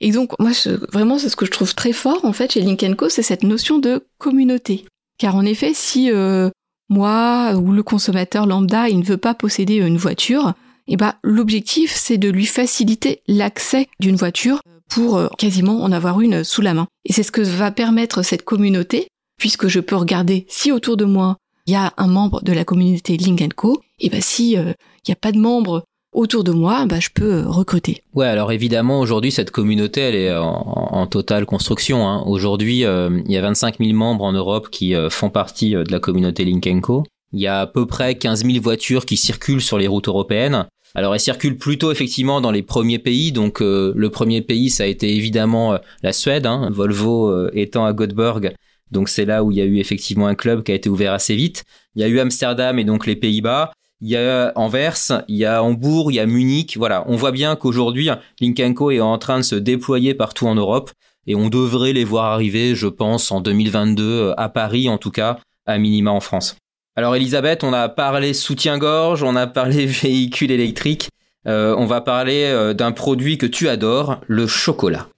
Et 0.00 0.12
donc, 0.12 0.38
moi, 0.38 0.50
vraiment, 0.92 1.18
c'est 1.18 1.28
ce 1.28 1.36
que 1.36 1.46
je 1.46 1.50
trouve 1.50 1.74
très 1.74 1.92
fort, 1.92 2.24
en 2.24 2.32
fait, 2.32 2.52
chez 2.52 2.60
Link 2.60 2.96
Co, 2.96 3.08
c'est 3.08 3.22
cette 3.22 3.42
notion 3.42 3.78
de 3.78 4.06
communauté. 4.18 4.84
Car 5.18 5.36
en 5.36 5.44
effet, 5.44 5.72
si 5.74 6.10
euh, 6.10 6.48
moi 6.88 7.54
ou 7.56 7.72
le 7.72 7.82
consommateur 7.82 8.46
lambda, 8.46 8.88
il 8.88 8.98
ne 8.98 9.04
veut 9.04 9.18
pas 9.18 9.34
posséder 9.34 9.76
une 9.76 9.98
voiture, 9.98 10.54
eh 10.88 10.96
ben, 10.96 11.14
l'objectif, 11.22 11.92
c'est 11.94 12.18
de 12.18 12.30
lui 12.30 12.46
faciliter 12.46 13.22
l'accès 13.28 13.88
d'une 14.00 14.16
voiture 14.16 14.60
pour 14.90 15.16
euh, 15.16 15.28
quasiment 15.38 15.82
en 15.82 15.92
avoir 15.92 16.20
une 16.20 16.44
sous 16.44 16.62
la 16.62 16.74
main. 16.74 16.86
Et 17.04 17.12
c'est 17.12 17.22
ce 17.22 17.32
que 17.32 17.40
va 17.40 17.70
permettre 17.70 18.22
cette 18.22 18.44
communauté, 18.44 19.08
puisque 19.38 19.68
je 19.68 19.80
peux 19.80 19.96
regarder 19.96 20.46
si 20.48 20.72
autour 20.72 20.96
de 20.96 21.04
moi, 21.04 21.36
il 21.66 21.72
y 21.72 21.76
a 21.76 21.92
un 21.96 22.06
membre 22.06 22.42
de 22.42 22.52
la 22.52 22.64
communauté 22.64 23.16
Link 23.16 23.54
Co, 23.54 23.80
et 24.00 24.10
ben 24.10 24.20
si 24.20 24.56
n'y 24.56 25.12
a 25.12 25.16
pas 25.16 25.32
de 25.32 25.38
membres 25.38 25.84
autour 26.12 26.42
de 26.42 26.50
moi, 26.50 26.86
bah, 26.86 26.98
je 26.98 27.08
peux 27.14 27.44
recruter. 27.46 28.02
Ouais, 28.14 28.26
alors 28.26 28.50
évidemment, 28.50 28.98
aujourd'hui, 28.98 29.30
cette 29.30 29.52
communauté, 29.52 30.00
elle 30.00 30.14
est 30.16 30.36
en, 30.36 31.06
totale 31.06 31.46
construction. 31.46 32.08
Hein. 32.08 32.24
Aujourd'hui, 32.26 32.80
il 32.80 33.32
y 33.32 33.36
a 33.36 33.42
25 33.42 33.78
000 33.78 33.92
membres 33.92 34.24
en 34.24 34.32
Europe 34.32 34.68
qui 34.70 34.94
font 35.10 35.30
partie 35.30 35.72
de 35.72 35.92
la 35.92 36.00
communauté 36.00 36.44
Linkenco. 36.44 37.04
Il 37.32 37.40
y 37.40 37.46
a 37.46 37.60
à 37.60 37.66
peu 37.66 37.86
près 37.86 38.16
15 38.16 38.44
000 38.44 38.60
voitures 38.60 39.06
qui 39.06 39.16
circulent 39.16 39.62
sur 39.62 39.78
les 39.78 39.86
routes 39.86 40.08
européennes. 40.08 40.66
Alors 40.94 41.14
elles 41.14 41.20
circulent 41.20 41.58
plutôt 41.58 41.92
effectivement 41.92 42.40
dans 42.40 42.50
les 42.50 42.62
premiers 42.62 42.98
pays. 42.98 43.32
Donc 43.32 43.62
euh, 43.62 43.92
le 43.96 44.10
premier 44.10 44.42
pays, 44.42 44.70
ça 44.70 44.84
a 44.84 44.86
été 44.86 45.14
évidemment 45.14 45.74
euh, 45.74 45.78
la 46.02 46.12
Suède, 46.12 46.46
hein, 46.46 46.70
Volvo 46.72 47.28
euh, 47.28 47.50
étant 47.54 47.84
à 47.84 47.92
Göteborg. 47.92 48.54
Donc 48.90 49.08
c'est 49.08 49.24
là 49.24 49.44
où 49.44 49.50
il 49.52 49.58
y 49.58 49.60
a 49.60 49.64
eu 49.64 49.78
effectivement 49.78 50.26
un 50.26 50.34
club 50.34 50.62
qui 50.62 50.72
a 50.72 50.74
été 50.74 50.88
ouvert 50.88 51.12
assez 51.12 51.36
vite. 51.36 51.64
Il 51.94 52.02
y 52.02 52.04
a 52.04 52.08
eu 52.08 52.18
Amsterdam 52.18 52.78
et 52.78 52.84
donc 52.84 53.06
les 53.06 53.16
Pays-Bas. 53.16 53.72
Il 54.02 54.08
y 54.08 54.16
a 54.16 54.52
Anvers, 54.56 55.22
il 55.28 55.36
y 55.36 55.44
a 55.44 55.62
Hambourg, 55.62 56.10
il 56.10 56.14
y 56.14 56.20
a 56.20 56.26
Munich. 56.26 56.76
Voilà, 56.78 57.04
on 57.06 57.16
voit 57.16 57.32
bien 57.32 57.54
qu'aujourd'hui, 57.54 58.08
Linkenco 58.40 58.90
est 58.90 59.00
en 59.00 59.18
train 59.18 59.38
de 59.38 59.44
se 59.44 59.54
déployer 59.54 60.14
partout 60.14 60.46
en 60.46 60.54
Europe 60.54 60.90
et 61.26 61.34
on 61.34 61.50
devrait 61.50 61.92
les 61.92 62.04
voir 62.04 62.32
arriver, 62.32 62.74
je 62.74 62.86
pense, 62.86 63.30
en 63.30 63.42
2022 63.42 64.32
à 64.38 64.48
Paris 64.48 64.88
en 64.88 64.96
tout 64.96 65.10
cas, 65.10 65.38
à 65.66 65.76
minima 65.76 66.10
en 66.10 66.20
France. 66.20 66.56
Alors 66.96 67.14
Elisabeth, 67.14 67.62
on 67.62 67.72
a 67.72 67.88
parlé 67.88 68.34
soutien-gorge, 68.34 69.22
on 69.22 69.36
a 69.36 69.46
parlé 69.46 69.86
véhicule 70.02 70.50
électrique, 70.50 71.08
euh, 71.46 71.72
on 71.78 71.86
va 71.86 72.00
parler 72.00 72.46
euh, 72.46 72.74
d'un 72.74 72.90
produit 72.90 73.38
que 73.38 73.46
tu 73.46 73.68
adores, 73.68 74.20
le 74.26 74.48
chocolat. 74.48 75.08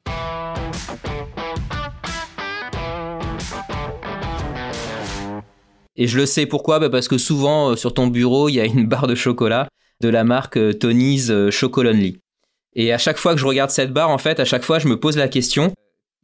Et 5.97 6.07
je 6.07 6.19
le 6.19 6.27
sais 6.27 6.45
pourquoi, 6.45 6.79
bah, 6.79 6.91
parce 6.91 7.09
que 7.09 7.17
souvent 7.17 7.71
euh, 7.71 7.77
sur 7.77 7.95
ton 7.95 8.07
bureau, 8.07 8.51
il 8.51 8.55
y 8.55 8.61
a 8.61 8.67
une 8.67 8.87
barre 8.87 9.07
de 9.07 9.15
chocolat 9.15 9.67
de 10.03 10.11
la 10.11 10.25
marque 10.25 10.59
Tony's 10.79 11.33
Chocolonely. 11.51 12.19
Et 12.75 12.93
à 12.93 12.99
chaque 12.99 13.17
fois 13.17 13.33
que 13.33 13.41
je 13.41 13.47
regarde 13.47 13.71
cette 13.71 13.95
barre, 13.95 14.11
en 14.11 14.19
fait, 14.19 14.41
à 14.41 14.45
chaque 14.45 14.65
fois, 14.65 14.79
je 14.79 14.89
me 14.89 15.01
pose 15.01 15.17
la 15.17 15.29
question, 15.29 15.73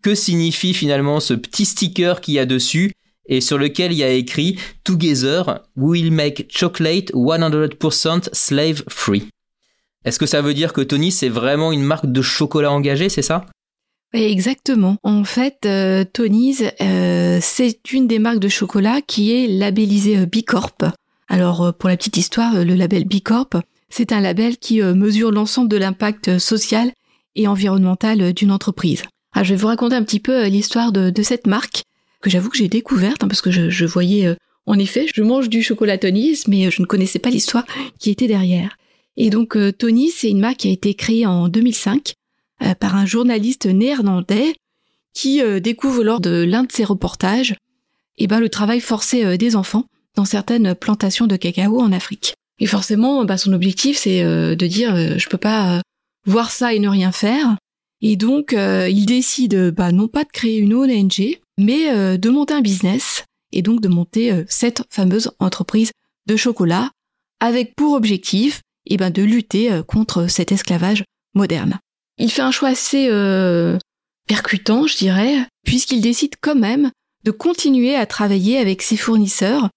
que 0.03 0.15
signifie 0.15 0.75
finalement 0.75 1.21
ce 1.21 1.33
petit 1.33 1.65
sticker 1.65 2.21
qu'il 2.21 2.35
y 2.35 2.39
a 2.39 2.45
dessus 2.45 2.93
et 3.29 3.41
sur 3.41 3.59
lequel 3.59 3.93
il 3.93 3.99
y 3.99 4.05
a 4.05 4.11
écrit 4.11 4.59
Together, 4.85 5.61
we 5.77 6.03
will 6.03 6.13
make 6.13 6.47
chocolate 6.51 7.13
100% 7.13 8.29
slave 8.33 8.83
free. 8.89 9.29
Est-ce 10.05 10.19
que 10.19 10.27
ça 10.27 10.43
veut 10.43 10.55
dire 10.55 10.73
que 10.73 10.81
Tony 10.81 11.13
c'est 11.13 11.29
vraiment 11.29 11.73
une 11.73 11.83
marque 11.83 12.11
de 12.11 12.23
chocolat 12.23 12.73
engagée, 12.73 13.09
c'est 13.09 13.23
ça? 13.23 13.45
Exactement. 14.15 14.97
En 15.03 15.25
fait, 15.25 15.67
euh, 15.67 16.05
Tony's, 16.11 16.65
euh, 16.81 17.39
c'est 17.43 17.93
une 17.93 18.07
des 18.07 18.19
marques 18.19 18.39
de 18.39 18.49
chocolat 18.49 19.03
qui 19.03 19.33
est 19.33 19.47
labellisée 19.47 20.19
euh, 20.19 20.27
B 20.27 20.43
Corp. 20.47 20.85
Alors, 21.29 21.75
pour 21.75 21.91
la 21.91 21.97
petite 21.99 22.17
histoire, 22.17 22.65
le 22.65 22.75
label 22.75 23.05
B 23.05 23.21
Corp, 23.23 23.57
c'est 23.91 24.13
un 24.13 24.21
label 24.21 24.57
qui 24.57 24.81
mesure 24.81 25.31
l'ensemble 25.31 25.69
de 25.69 25.77
l'impact 25.77 26.39
social 26.39 26.91
et 27.37 27.47
environnemental 27.47 28.33
d'une 28.33 28.51
entreprise. 28.51 29.03
Alors, 29.35 29.45
je 29.45 29.53
vais 29.53 29.61
vous 29.61 29.67
raconter 29.67 29.95
un 29.95 30.05
petit 30.05 30.21
peu 30.21 30.47
l'histoire 30.47 30.91
de 30.91 31.23
cette 31.23 31.47
marque 31.47 31.83
que 32.21 32.31
j'avoue 32.31 32.51
que 32.51 32.59
j'ai 32.59 32.69
découverte, 32.69 33.23
hein, 33.23 33.29
parce 33.29 33.41
que 33.41 33.51
je, 33.51 33.85
voyais, 33.85 34.27
euh, 34.27 34.35
en 34.67 34.79
effet, 34.79 35.07
je 35.13 35.23
mange 35.23 35.49
du 35.49 35.63
chocolat 35.63 35.99
Tony's, 35.99 36.49
mais 36.49 36.67
euh, 36.67 36.71
je 36.71 36.83
ne 36.83 36.87
connaissais 36.87 37.19
pas 37.19 37.31
l'histoire 37.31 37.65
qui 37.99 38.11
était 38.11 38.27
derrière. 38.27 38.77
Et 39.17 39.31
donc 39.31 39.57
euh, 39.57 39.73
Tony, 39.73 40.11
c'est 40.11 40.31
une 40.31 40.41
marque 40.41 40.59
qui 40.59 40.69
a 40.69 40.73
été 40.73 40.95
créée 40.95 41.27
en 41.27 41.49
2005 41.49 42.15
par 42.81 42.97
un 42.97 43.07
journaliste 43.07 43.67
néerlandais 43.67 44.53
qui 45.15 45.41
découvre 45.61 46.03
lors 46.03 46.19
de 46.19 46.43
l'un 46.43 46.65
de 46.65 46.73
ses 46.73 46.83
reportages 46.83 47.55
eh 48.17 48.27
ben, 48.27 48.41
le 48.41 48.49
travail 48.49 48.81
forcé 48.81 49.39
des 49.39 49.55
enfants 49.55 49.85
dans 50.17 50.25
certaines 50.25 50.75
plantations 50.75 51.29
de 51.29 51.37
cacao 51.37 51.81
en 51.81 51.93
Afrique. 51.93 52.35
Et 52.59 52.67
forcément, 52.67 53.25
bah, 53.25 53.37
son 53.37 53.53
objectif, 53.53 53.97
c'est 53.97 54.25
de 54.25 54.67
dire 54.67 55.19
je 55.21 55.29
peux 55.29 55.39
pas 55.39 55.83
voir 56.27 56.51
ça 56.51 56.75
et 56.75 56.81
ne 56.81 56.89
rien 56.89 57.13
faire. 57.13 57.57
Et 58.03 58.17
donc, 58.17 58.57
il 58.57 59.07
décide 59.07 59.71
bah, 59.71 59.93
non 59.93 60.09
pas 60.09 60.25
de 60.25 60.31
créer 60.33 60.59
une 60.59 60.75
ONG, 60.75 61.39
mais 61.59 61.91
euh, 61.91 62.17
de 62.17 62.31
monter 62.31 62.55
un 62.55 62.63
business 62.63 63.25
et 63.53 63.61
donc 63.61 63.83
de 63.83 63.89
monter 63.89 64.33
euh, 64.33 64.45
cette 64.49 64.85
fameuse 64.89 65.31
entreprise 65.41 65.91
de 66.27 66.37
chocolat 66.37 66.91
avec 67.41 67.75
pour 67.75 67.93
objectif 67.93 68.63
eh 68.87 68.97
ben, 68.97 69.11
de 69.11 69.23
lutter 69.23 69.71
euh, 69.71 69.83
contre 69.83 70.29
cet 70.29 70.53
esclavage 70.53 71.05
moderne. 71.35 71.79
Il 72.17 72.31
fait 72.31 72.43
un 72.43 72.51
choix 72.51 72.71
assez 72.71 73.09
percutant, 74.27 74.89
je 74.89 74.97
dirais, 74.97 75.37
puisqu'il 75.65 76.01
décide 76.01 76.35
quand 76.41 76.57
même 76.57 76.91
de 77.23 77.31
continuer 77.31 77.95
à 77.95 78.07
travailler 78.07 78.59
avec 78.59 78.83
ses 78.83 78.97
fournisseurs, 78.97 79.69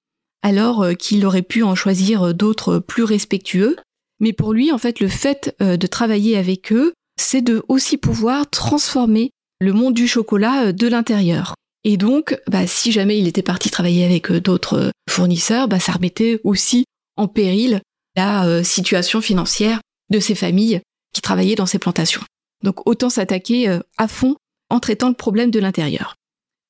alors 0.41 0.87
qu'il 0.97 1.23
aurait 1.27 1.43
pu 1.43 1.61
en 1.61 1.75
choisir 1.75 2.33
d'autres 2.33 2.79
plus 2.79 3.03
respectueux. 3.03 3.75
Mais 4.19 4.33
pour 4.33 4.53
lui, 4.53 4.71
en 4.71 4.79
fait, 4.79 4.99
le 4.99 5.07
fait 5.07 5.55
de 5.59 5.85
travailler 5.85 6.35
avec 6.35 6.73
eux, 6.73 6.93
c'est 7.15 7.43
de 7.43 7.63
aussi 7.67 7.97
pouvoir 7.97 8.49
transformer 8.49 9.29
le 9.59 9.73
monde 9.73 9.93
du 9.93 10.07
chocolat 10.07 10.73
de 10.73 10.87
l'intérieur. 10.87 11.53
Et 11.83 11.97
donc, 11.97 12.39
bah, 12.47 12.67
si 12.67 12.91
jamais 12.91 13.17
il 13.17 13.27
était 13.27 13.41
parti 13.41 13.69
travailler 13.69 14.05
avec 14.05 14.31
euh, 14.31 14.39
d'autres 14.39 14.77
euh, 14.77 14.89
fournisseurs, 15.09 15.67
bah, 15.67 15.79
ça 15.79 15.93
remettait 15.93 16.39
aussi 16.43 16.85
en 17.17 17.27
péril 17.27 17.81
la 18.15 18.45
euh, 18.45 18.63
situation 18.63 19.21
financière 19.21 19.81
de 20.09 20.19
ces 20.19 20.35
familles 20.35 20.81
qui 21.13 21.21
travaillaient 21.21 21.55
dans 21.55 21.65
ces 21.65 21.79
plantations. 21.79 22.21
Donc 22.63 22.87
autant 22.87 23.09
s'attaquer 23.09 23.79
à 23.97 24.07
fond 24.07 24.35
en 24.69 24.79
traitant 24.79 25.09
le 25.09 25.15
problème 25.15 25.49
de 25.49 25.59
l'intérieur. 25.59 26.15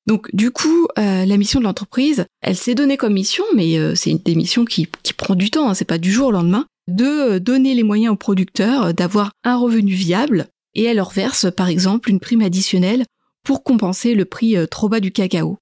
Donc 0.06 0.34
du 0.34 0.50
coup, 0.50 0.88
la 0.96 1.36
mission 1.36 1.60
de 1.60 1.64
l'entreprise, 1.64 2.24
elle 2.40 2.56
s'est 2.56 2.74
donnée 2.74 2.96
comme 2.96 3.12
mission, 3.12 3.44
mais 3.54 3.76
c'est 3.94 4.10
une 4.10 4.18
des 4.18 4.34
missions 4.34 4.64
qui, 4.64 4.88
prend 5.16 5.34
du 5.34 5.50
temps, 5.50 5.68
hein, 5.68 5.74
c'est 5.74 5.84
pas 5.84 5.98
du 5.98 6.10
jour 6.10 6.28
au 6.28 6.30
lendemain, 6.30 6.64
de 6.88 7.38
donner 7.38 7.74
les 7.74 7.82
moyens 7.82 8.14
aux 8.14 8.16
producteurs 8.16 8.94
d'avoir 8.94 9.32
un 9.44 9.58
revenu 9.58 9.92
viable 9.92 10.48
et 10.74 10.84
elle 10.84 10.96
leur 10.96 11.10
verse 11.10 11.52
par 11.54 11.68
exemple 11.68 12.10
une 12.10 12.20
prime 12.20 12.42
additionnelle 12.42 13.04
pour 13.44 13.62
compenser 13.62 14.14
le 14.14 14.24
prix 14.24 14.56
euh, 14.56 14.66
trop 14.66 14.88
bas 14.88 15.00
du 15.00 15.12
cacao. 15.12 15.58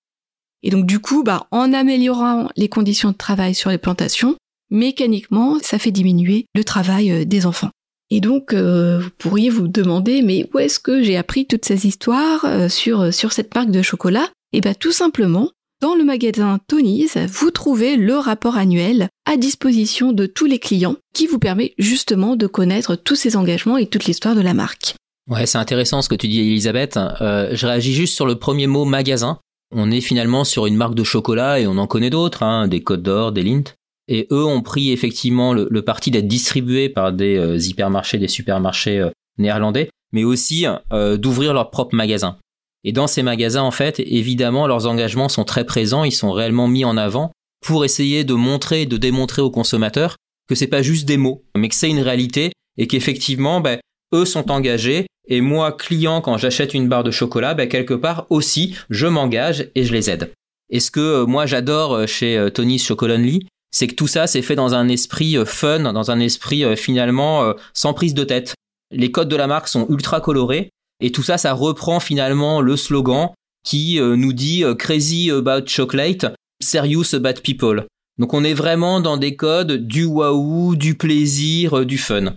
Et 0.62 0.70
donc 0.70 0.86
du 0.86 0.98
coup, 0.98 1.22
bah, 1.22 1.46
en 1.50 1.72
améliorant 1.72 2.48
les 2.56 2.68
conditions 2.68 3.10
de 3.10 3.16
travail 3.16 3.54
sur 3.54 3.70
les 3.70 3.78
plantations, 3.78 4.36
mécaniquement, 4.70 5.58
ça 5.62 5.78
fait 5.78 5.90
diminuer 5.90 6.46
le 6.54 6.64
travail 6.64 7.10
euh, 7.10 7.24
des 7.24 7.46
enfants. 7.46 7.70
Et 8.12 8.20
donc, 8.20 8.52
euh, 8.52 8.98
vous 8.98 9.10
pourriez 9.18 9.50
vous 9.50 9.68
demander, 9.68 10.22
mais 10.22 10.48
où 10.52 10.58
est-ce 10.58 10.80
que 10.80 11.00
j'ai 11.00 11.16
appris 11.16 11.46
toutes 11.46 11.64
ces 11.64 11.86
histoires 11.86 12.44
sur, 12.68 13.14
sur 13.14 13.32
cette 13.32 13.54
marque 13.54 13.70
de 13.70 13.82
chocolat? 13.82 14.28
Eh 14.52 14.60
bien, 14.60 14.74
tout 14.74 14.90
simplement, 14.90 15.50
dans 15.80 15.94
le 15.94 16.04
magasin 16.04 16.58
Tony's, 16.66 17.16
vous 17.16 17.50
trouvez 17.50 17.96
le 17.96 18.16
rapport 18.16 18.56
annuel 18.56 19.08
à 19.24 19.36
disposition 19.38 20.12
de 20.12 20.26
tous 20.26 20.44
les 20.44 20.58
clients 20.58 20.96
qui 21.14 21.26
vous 21.26 21.38
permet 21.38 21.72
justement 21.78 22.36
de 22.36 22.46
connaître 22.46 22.96
tous 22.96 23.14
ces 23.14 23.36
engagements 23.36 23.78
et 23.78 23.86
toute 23.86 24.04
l'histoire 24.04 24.34
de 24.34 24.42
la 24.42 24.52
marque. 24.52 24.96
Ouais, 25.30 25.46
c'est 25.46 25.58
intéressant 25.58 26.02
ce 26.02 26.08
que 26.08 26.16
tu 26.16 26.26
dis, 26.26 26.40
Elisabeth. 26.40 26.96
Euh, 26.96 27.50
je 27.52 27.66
réagis 27.66 27.94
juste 27.94 28.16
sur 28.16 28.26
le 28.26 28.34
premier 28.34 28.66
mot 28.66 28.84
magasin. 28.84 29.38
On 29.72 29.92
est 29.92 30.00
finalement 30.00 30.42
sur 30.42 30.66
une 30.66 30.74
marque 30.74 30.96
de 30.96 31.04
chocolat 31.04 31.60
et 31.60 31.68
on 31.68 31.78
en 31.78 31.86
connaît 31.86 32.10
d'autres, 32.10 32.42
hein, 32.42 32.66
des 32.66 32.82
Côtes 32.82 33.02
d'Or, 33.02 33.30
des 33.30 33.44
Lint. 33.44 33.62
Et 34.08 34.26
eux 34.32 34.44
ont 34.44 34.60
pris 34.60 34.90
effectivement 34.90 35.54
le, 35.54 35.82
parti 35.82 36.10
d'être 36.10 36.26
distribués 36.26 36.88
par 36.88 37.12
des 37.12 37.36
euh, 37.36 37.56
hypermarchés, 37.56 38.18
des 38.18 38.26
supermarchés 38.26 38.98
euh, 38.98 39.10
néerlandais, 39.38 39.88
mais 40.12 40.24
aussi 40.24 40.66
d'ouvrir 40.90 41.54
leur 41.54 41.70
propre 41.70 41.94
magasin. 41.94 42.36
Et 42.82 42.90
dans 42.90 43.06
ces 43.06 43.22
magasins, 43.22 43.62
en 43.62 43.70
fait, 43.70 44.00
évidemment, 44.00 44.66
leurs 44.66 44.88
engagements 44.88 45.28
sont 45.28 45.44
très 45.44 45.64
présents, 45.64 46.02
ils 46.02 46.10
sont 46.10 46.32
réellement 46.32 46.66
mis 46.66 46.84
en 46.84 46.96
avant 46.96 47.30
pour 47.64 47.84
essayer 47.84 48.24
de 48.24 48.34
montrer, 48.34 48.86
de 48.86 48.96
démontrer 48.96 49.40
aux 49.40 49.52
consommateurs 49.52 50.16
que 50.48 50.56
c'est 50.56 50.66
pas 50.66 50.82
juste 50.82 51.06
des 51.06 51.16
mots, 51.16 51.44
mais 51.56 51.68
que 51.68 51.76
c'est 51.76 51.88
une 51.88 52.00
réalité 52.00 52.50
et 52.76 52.88
qu'effectivement, 52.88 53.60
ben, 53.60 53.78
eux 54.12 54.24
sont 54.24 54.50
engagés 54.50 55.06
et 55.30 55.40
moi, 55.40 55.72
client, 55.72 56.20
quand 56.20 56.36
j'achète 56.36 56.74
une 56.74 56.88
barre 56.88 57.04
de 57.04 57.12
chocolat, 57.12 57.54
ben, 57.54 57.68
quelque 57.68 57.94
part 57.94 58.26
aussi, 58.30 58.76
je 58.90 59.06
m'engage 59.06 59.70
et 59.76 59.84
je 59.84 59.92
les 59.92 60.10
aide. 60.10 60.32
Et 60.70 60.80
ce 60.80 60.90
que 60.90 61.00
euh, 61.00 61.26
moi 61.26 61.46
j'adore 61.46 61.94
euh, 61.94 62.06
chez 62.06 62.36
euh, 62.36 62.50
Tony's 62.50 62.84
Chocolonely, 62.84 63.46
c'est 63.72 63.86
que 63.86 63.94
tout 63.94 64.06
ça 64.06 64.26
c'est 64.26 64.42
fait 64.42 64.56
dans 64.56 64.74
un 64.74 64.88
esprit 64.88 65.36
fun, 65.46 65.92
dans 65.92 66.10
un 66.10 66.18
esprit 66.18 66.76
finalement 66.76 67.54
sans 67.72 67.94
prise 67.94 68.14
de 68.14 68.24
tête. 68.24 68.54
Les 68.90 69.12
codes 69.12 69.28
de 69.28 69.36
la 69.36 69.46
marque 69.46 69.68
sont 69.68 69.86
ultra 69.88 70.20
colorés 70.20 70.70
et 71.00 71.12
tout 71.12 71.22
ça, 71.22 71.38
ça 71.38 71.52
reprend 71.52 72.00
finalement 72.00 72.60
le 72.60 72.76
slogan 72.76 73.28
qui 73.64 74.00
nous 74.00 74.32
dit 74.32 74.64
crazy 74.76 75.30
about 75.30 75.68
chocolate, 75.68 76.26
serious 76.60 77.14
about 77.14 77.40
people. 77.44 77.86
Donc 78.18 78.34
on 78.34 78.42
est 78.42 78.54
vraiment 78.54 79.00
dans 79.00 79.16
des 79.16 79.36
codes 79.36 79.86
du 79.86 80.04
waouh, 80.04 80.74
du 80.74 80.96
plaisir, 80.96 81.86
du 81.86 81.96
fun. 81.96 82.34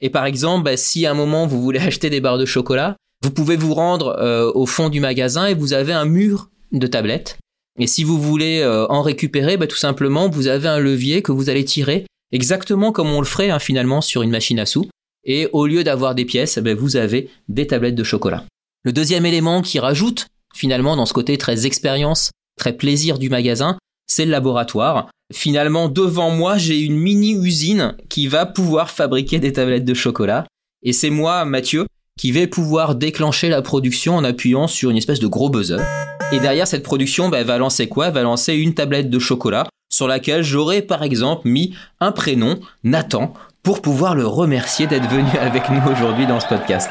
Et 0.00 0.10
par 0.10 0.24
exemple, 0.26 0.64
bah, 0.64 0.76
si 0.76 1.06
à 1.06 1.10
un 1.10 1.14
moment 1.14 1.46
vous 1.46 1.60
voulez 1.60 1.78
acheter 1.86 2.10
des 2.10 2.20
barres 2.20 2.38
de 2.38 2.46
chocolat, 2.46 2.96
vous 3.22 3.30
pouvez 3.30 3.56
vous 3.56 3.74
rendre 3.74 4.16
euh, 4.18 4.50
au 4.54 4.66
fond 4.66 4.88
du 4.88 5.00
magasin 5.00 5.46
et 5.46 5.54
vous 5.54 5.72
avez 5.72 5.92
un 5.92 6.06
mur 6.06 6.50
de 6.72 6.86
tablettes. 6.86 7.38
Et 7.78 7.86
si 7.86 8.04
vous 8.04 8.20
voulez 8.20 8.60
euh, 8.60 8.86
en 8.88 9.02
récupérer, 9.02 9.56
bah, 9.56 9.66
tout 9.66 9.76
simplement, 9.76 10.28
vous 10.28 10.48
avez 10.48 10.68
un 10.68 10.78
levier 10.78 11.22
que 11.22 11.32
vous 11.32 11.50
allez 11.50 11.64
tirer 11.64 12.06
exactement 12.32 12.92
comme 12.92 13.08
on 13.08 13.20
le 13.20 13.26
ferait 13.26 13.50
hein, 13.50 13.58
finalement 13.58 14.00
sur 14.00 14.22
une 14.22 14.30
machine 14.30 14.58
à 14.58 14.66
sous. 14.66 14.88
Et 15.24 15.48
au 15.52 15.66
lieu 15.66 15.84
d'avoir 15.84 16.14
des 16.14 16.24
pièces, 16.24 16.58
bah, 16.58 16.74
vous 16.74 16.96
avez 16.96 17.28
des 17.48 17.66
tablettes 17.66 17.94
de 17.94 18.04
chocolat. 18.04 18.44
Le 18.84 18.92
deuxième 18.92 19.26
élément 19.26 19.60
qui 19.60 19.78
rajoute 19.78 20.26
finalement 20.54 20.96
dans 20.96 21.06
ce 21.06 21.12
côté 21.12 21.36
très 21.38 21.66
expérience, 21.66 22.30
très 22.58 22.72
plaisir 22.72 23.18
du 23.18 23.28
magasin, 23.28 23.78
c'est 24.10 24.24
le 24.24 24.32
laboratoire. 24.32 25.08
Finalement, 25.32 25.88
devant 25.88 26.30
moi, 26.30 26.58
j'ai 26.58 26.80
une 26.80 26.98
mini 26.98 27.32
usine 27.32 27.96
qui 28.08 28.26
va 28.26 28.44
pouvoir 28.44 28.90
fabriquer 28.90 29.38
des 29.38 29.52
tablettes 29.52 29.84
de 29.84 29.94
chocolat. 29.94 30.46
Et 30.82 30.92
c'est 30.92 31.10
moi, 31.10 31.44
Mathieu, 31.44 31.86
qui 32.18 32.32
vais 32.32 32.48
pouvoir 32.48 32.96
déclencher 32.96 33.48
la 33.48 33.62
production 33.62 34.16
en 34.16 34.24
appuyant 34.24 34.66
sur 34.66 34.90
une 34.90 34.96
espèce 34.96 35.20
de 35.20 35.28
gros 35.28 35.48
buzzer. 35.48 35.78
Et 36.32 36.40
derrière 36.40 36.66
cette 36.66 36.82
production, 36.82 37.28
bah, 37.28 37.38
elle 37.38 37.46
va 37.46 37.58
lancer 37.58 37.88
quoi? 37.88 38.08
Elle 38.08 38.14
va 38.14 38.22
lancer 38.22 38.54
une 38.54 38.74
tablette 38.74 39.10
de 39.10 39.18
chocolat 39.20 39.68
sur 39.88 40.08
laquelle 40.08 40.42
j'aurais 40.42 40.82
par 40.82 41.04
exemple 41.04 41.48
mis 41.48 41.74
un 42.00 42.10
prénom, 42.10 42.58
Nathan, 42.82 43.32
pour 43.62 43.82
pouvoir 43.82 44.16
le 44.16 44.26
remercier 44.26 44.88
d'être 44.88 45.08
venu 45.08 45.30
avec 45.40 45.70
nous 45.70 45.82
aujourd'hui 45.88 46.26
dans 46.26 46.40
ce 46.40 46.48
podcast. 46.48 46.90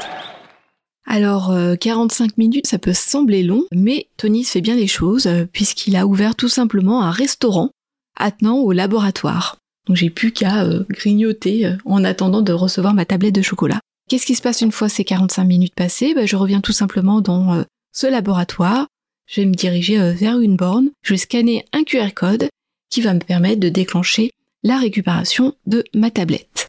Alors, 1.06 1.52
45 1.80 2.24
euh, 2.24 2.28
minutes, 2.36 2.66
ça 2.66 2.78
peut 2.78 2.92
sembler 2.92 3.42
long, 3.42 3.64
mais 3.72 4.06
Tony 4.16 4.44
fait 4.44 4.60
bien 4.60 4.76
les 4.76 4.86
choses, 4.86 5.26
euh, 5.26 5.44
puisqu'il 5.50 5.96
a 5.96 6.06
ouvert 6.06 6.36
tout 6.36 6.48
simplement 6.48 7.02
un 7.02 7.10
restaurant 7.10 7.70
attenant 8.16 8.58
au 8.58 8.72
laboratoire. 8.72 9.56
Donc 9.86 9.96
j'ai 9.96 10.10
plus 10.10 10.30
qu'à 10.30 10.64
euh, 10.64 10.84
grignoter 10.88 11.74
en 11.84 12.04
attendant 12.04 12.42
de 12.42 12.52
recevoir 12.52 12.94
ma 12.94 13.06
tablette 13.06 13.34
de 13.34 13.42
chocolat. 13.42 13.80
Qu'est-ce 14.08 14.26
qui 14.26 14.34
se 14.34 14.42
passe 14.42 14.60
une 14.60 14.72
fois 14.72 14.88
ces 14.88 15.04
45 15.04 15.44
minutes 15.44 15.74
passées? 15.74 16.14
Ben, 16.14 16.26
Je 16.26 16.36
reviens 16.36 16.60
tout 16.60 16.72
simplement 16.72 17.20
dans 17.20 17.64
ce 17.92 18.06
laboratoire, 18.06 18.86
je 19.26 19.40
vais 19.40 19.46
me 19.46 19.54
diriger 19.54 20.12
vers 20.12 20.40
une 20.40 20.56
borne, 20.56 20.90
je 21.02 21.14
vais 21.14 21.18
scanner 21.18 21.64
un 21.72 21.84
QR 21.84 22.12
code 22.14 22.48
qui 22.90 23.00
va 23.00 23.14
me 23.14 23.20
permettre 23.20 23.60
de 23.60 23.68
déclencher 23.68 24.32
la 24.62 24.78
récupération 24.78 25.54
de 25.66 25.84
ma 25.94 26.10
tablette. 26.10 26.68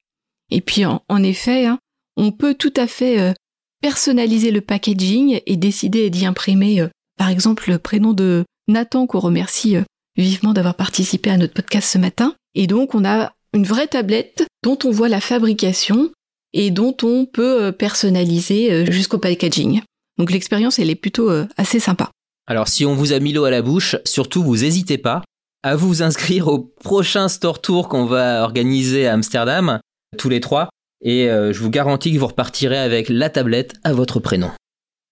Et 0.51 0.61
puis 0.61 0.85
en, 0.85 1.23
effet, 1.23 1.65
hein, 1.65 1.79
on 2.15 2.31
peut 2.31 2.53
tout 2.53 2.73
à 2.77 2.85
fait 2.85 3.33
personnaliser 3.81 4.51
le 4.51 4.61
packaging 4.61 5.41
et 5.45 5.57
décider 5.57 6.09
d'y 6.09 6.25
imprimer, 6.25 6.81
euh, 6.81 6.87
par 7.17 7.29
exemple, 7.29 7.69
le 7.69 7.79
prénom 7.79 8.13
de 8.13 8.45
Nathan 8.67 9.07
qu'on 9.07 9.19
remercie 9.19 9.75
euh, 9.75 9.83
vivement 10.15 10.53
d'avoir 10.53 10.75
participé 10.75 11.31
à 11.31 11.37
notre 11.37 11.53
podcast 11.53 11.91
ce 11.91 11.97
matin. 11.97 12.35
Et 12.55 12.67
donc, 12.67 12.95
on 12.95 13.03
a 13.03 13.33
une 13.53 13.65
vraie 13.65 13.87
tablette 13.87 14.45
dont 14.63 14.77
on 14.85 14.91
voit 14.91 15.09
la 15.09 15.19
fabrication 15.19 16.11
et 16.53 16.69
dont 16.69 16.95
on 17.03 17.25
peut 17.25 17.63
euh, 17.63 17.71
personnaliser 17.71 18.85
jusqu'au 18.91 19.17
packaging. 19.17 19.81
Donc 20.17 20.31
l'expérience, 20.31 20.77
elle 20.77 20.89
est 20.89 20.95
plutôt 20.95 21.31
assez 21.57 21.79
sympa. 21.79 22.11
Alors 22.45 22.67
si 22.67 22.85
on 22.85 22.93
vous 22.93 23.13
a 23.13 23.19
mis 23.19 23.33
l'eau 23.33 23.45
à 23.45 23.49
la 23.49 23.61
bouche, 23.61 23.95
surtout 24.05 24.43
vous 24.43 24.57
n'hésitez 24.57 24.97
pas 24.97 25.23
à 25.63 25.75
vous 25.75 26.03
inscrire 26.03 26.47
au 26.47 26.59
prochain 26.59 27.27
store 27.29 27.61
tour 27.61 27.87
qu'on 27.87 28.05
va 28.05 28.43
organiser 28.43 29.07
à 29.07 29.13
Amsterdam, 29.13 29.79
tous 30.17 30.29
les 30.29 30.41
trois 30.41 30.69
et 31.01 31.29
euh, 31.29 31.53
je 31.53 31.59
vous 31.59 31.69
garantis 31.69 32.13
que 32.13 32.19
vous 32.19 32.27
repartirez 32.27 32.77
avec 32.77 33.09
la 33.09 33.29
tablette 33.29 33.73
à 33.83 33.93
votre 33.93 34.19
prénom. 34.19 34.51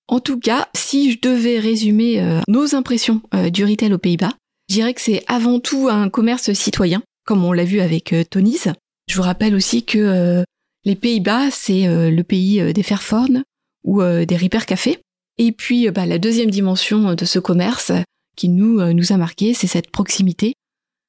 En 0.07 0.19
tout 0.19 0.39
cas, 0.39 0.69
si 0.75 1.11
je 1.11 1.19
devais 1.21 1.59
résumer 1.59 2.21
euh, 2.21 2.39
nos 2.47 2.75
impressions 2.75 3.21
euh, 3.33 3.49
du 3.49 3.65
retail 3.65 3.93
aux 3.93 3.99
Pays-Bas, 3.99 4.33
je 4.69 4.75
dirais 4.75 4.93
que 4.93 5.01
c'est 5.01 5.23
avant 5.27 5.59
tout 5.59 5.87
un 5.89 6.09
commerce 6.09 6.53
citoyen, 6.53 7.01
comme 7.25 7.43
on 7.43 7.51
l'a 7.51 7.65
vu 7.65 7.79
avec 7.79 8.13
Tony's. 8.29 8.67
Je 9.07 9.15
vous 9.15 9.23
rappelle 9.23 9.55
aussi 9.55 9.83
que 9.83 10.43
les 10.85 10.95
Pays-Bas, 10.95 11.49
c'est 11.49 12.11
le 12.11 12.21
pays 12.21 12.71
des 12.71 12.83
Fairphone 12.83 13.43
ou 13.83 14.03
des 14.03 14.35
Ripper 14.35 14.65
Café. 14.67 14.99
Et 15.39 15.51
puis, 15.51 15.89
bah, 15.89 16.05
la 16.05 16.19
deuxième 16.19 16.51
dimension 16.51 17.15
de 17.15 17.25
ce 17.25 17.39
commerce 17.39 17.91
qui 18.37 18.47
nous, 18.47 18.93
nous 18.93 19.11
a 19.11 19.17
marqué, 19.17 19.55
c'est 19.55 19.65
cette 19.65 19.89
proximité. 19.89 20.53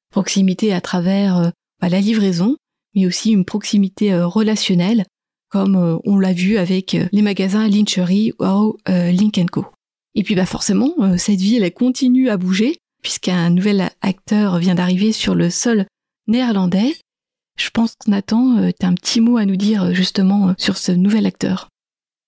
Proximité 0.09 0.73
à 0.73 0.81
travers 0.81 1.51
bah, 1.79 1.89
la 1.89 2.01
livraison, 2.01 2.57
mais 2.95 3.05
aussi 3.05 3.31
une 3.31 3.45
proximité 3.45 4.13
euh, 4.13 4.27
relationnelle, 4.27 5.05
comme 5.49 5.75
euh, 5.75 5.97
on 6.05 6.17
l'a 6.19 6.33
vu 6.33 6.57
avec 6.57 6.95
euh, 6.95 7.07
les 7.11 7.21
magasins 7.21 7.67
Lynchery 7.67 8.33
ou 8.39 8.77
Link 8.87 9.49
Co. 9.51 9.65
Et 10.15 10.23
puis 10.23 10.35
bah 10.35 10.45
forcément, 10.45 10.93
cette 11.17 11.39
ville 11.39 11.71
continue 11.73 12.29
à 12.29 12.35
bouger, 12.35 12.75
puisqu'un 13.01 13.49
nouvel 13.49 13.89
acteur 14.01 14.57
vient 14.57 14.75
d'arriver 14.75 15.13
sur 15.13 15.35
le 15.35 15.49
sol 15.49 15.85
néerlandais. 16.27 16.97
Je 17.57 17.69
pense 17.69 17.91
que 17.95 18.09
Nathan, 18.09 18.71
tu 18.77 18.85
as 18.85 18.89
un 18.89 18.93
petit 18.93 19.21
mot 19.21 19.37
à 19.37 19.45
nous 19.45 19.55
dire 19.55 19.93
justement 19.93 20.53
sur 20.57 20.75
ce 20.75 20.91
nouvel 20.91 21.25
acteur. 21.25 21.69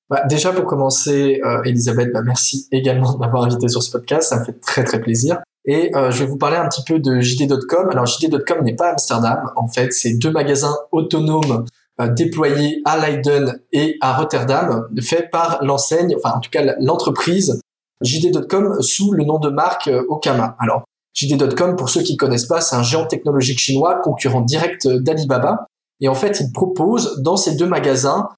Bah, 0.10 0.24
déjà 0.30 0.54
pour 0.54 0.64
commencer, 0.64 1.42
Elisabeth, 1.66 2.14
bah, 2.14 2.22
merci 2.24 2.70
également 2.72 3.14
de 3.14 3.18
m'avoir 3.18 3.44
invité 3.44 3.68
sur 3.68 3.84
ce 3.84 3.92
podcast, 3.92 4.30
ça 4.30 4.40
me 4.40 4.46
fait 4.46 4.62
très 4.62 4.86
très 4.86 5.02
plaisir. 5.02 5.42
Et 5.66 5.96
euh, 5.96 6.12
je 6.12 6.20
vais 6.20 6.30
vous 6.30 6.38
parler 6.38 6.58
un 6.58 6.68
petit 6.68 6.84
peu 6.84 7.00
de 7.00 7.20
JD.com. 7.20 7.90
Alors 7.92 8.06
JD.com 8.06 8.64
n'est 8.64 8.76
pas 8.76 8.92
Amsterdam, 8.92 9.52
en 9.56 9.68
fait, 9.68 9.94
c'est 9.94 10.16
deux 10.16 10.32
magasins 10.32 10.76
autonomes 10.92 11.66
euh, 12.02 12.08
déployés 12.08 12.82
à 12.86 12.98
Leiden 12.98 13.62
et 13.72 13.98
à 14.02 14.18
Rotterdam, 14.18 14.88
faits 15.02 15.30
par 15.32 15.64
l'enseigne, 15.64 16.16
enfin 16.18 16.36
en 16.36 16.40
tout 16.40 16.50
cas 16.50 16.76
l'entreprise 16.80 17.62
JD.com 18.02 18.82
sous 18.82 19.14
le 19.14 19.24
nom 19.24 19.40
de 19.40 19.50
marque 19.50 19.88
euh, 19.88 20.04
Okama. 20.10 20.58
Alors 20.60 20.84
JD.com, 21.14 21.76
pour 21.76 21.90
ceux 21.90 22.02
qui 22.02 22.18
connaissent 22.18 22.48
pas, 22.48 22.60
c'est 22.60 22.76
un 22.76 22.84
géant 22.84 23.06
technologique 23.06 23.60
chinois, 23.60 24.00
concurrent 24.04 24.42
direct 24.42 24.88
d'Alibaba. 24.88 25.68
Et 26.02 26.08
en 26.08 26.16
fait, 26.16 26.40
il 26.42 26.52
propose 26.52 27.22
dans 27.22 27.38
ces 27.38 27.56
deux 27.56 27.68
magasins 27.68 28.30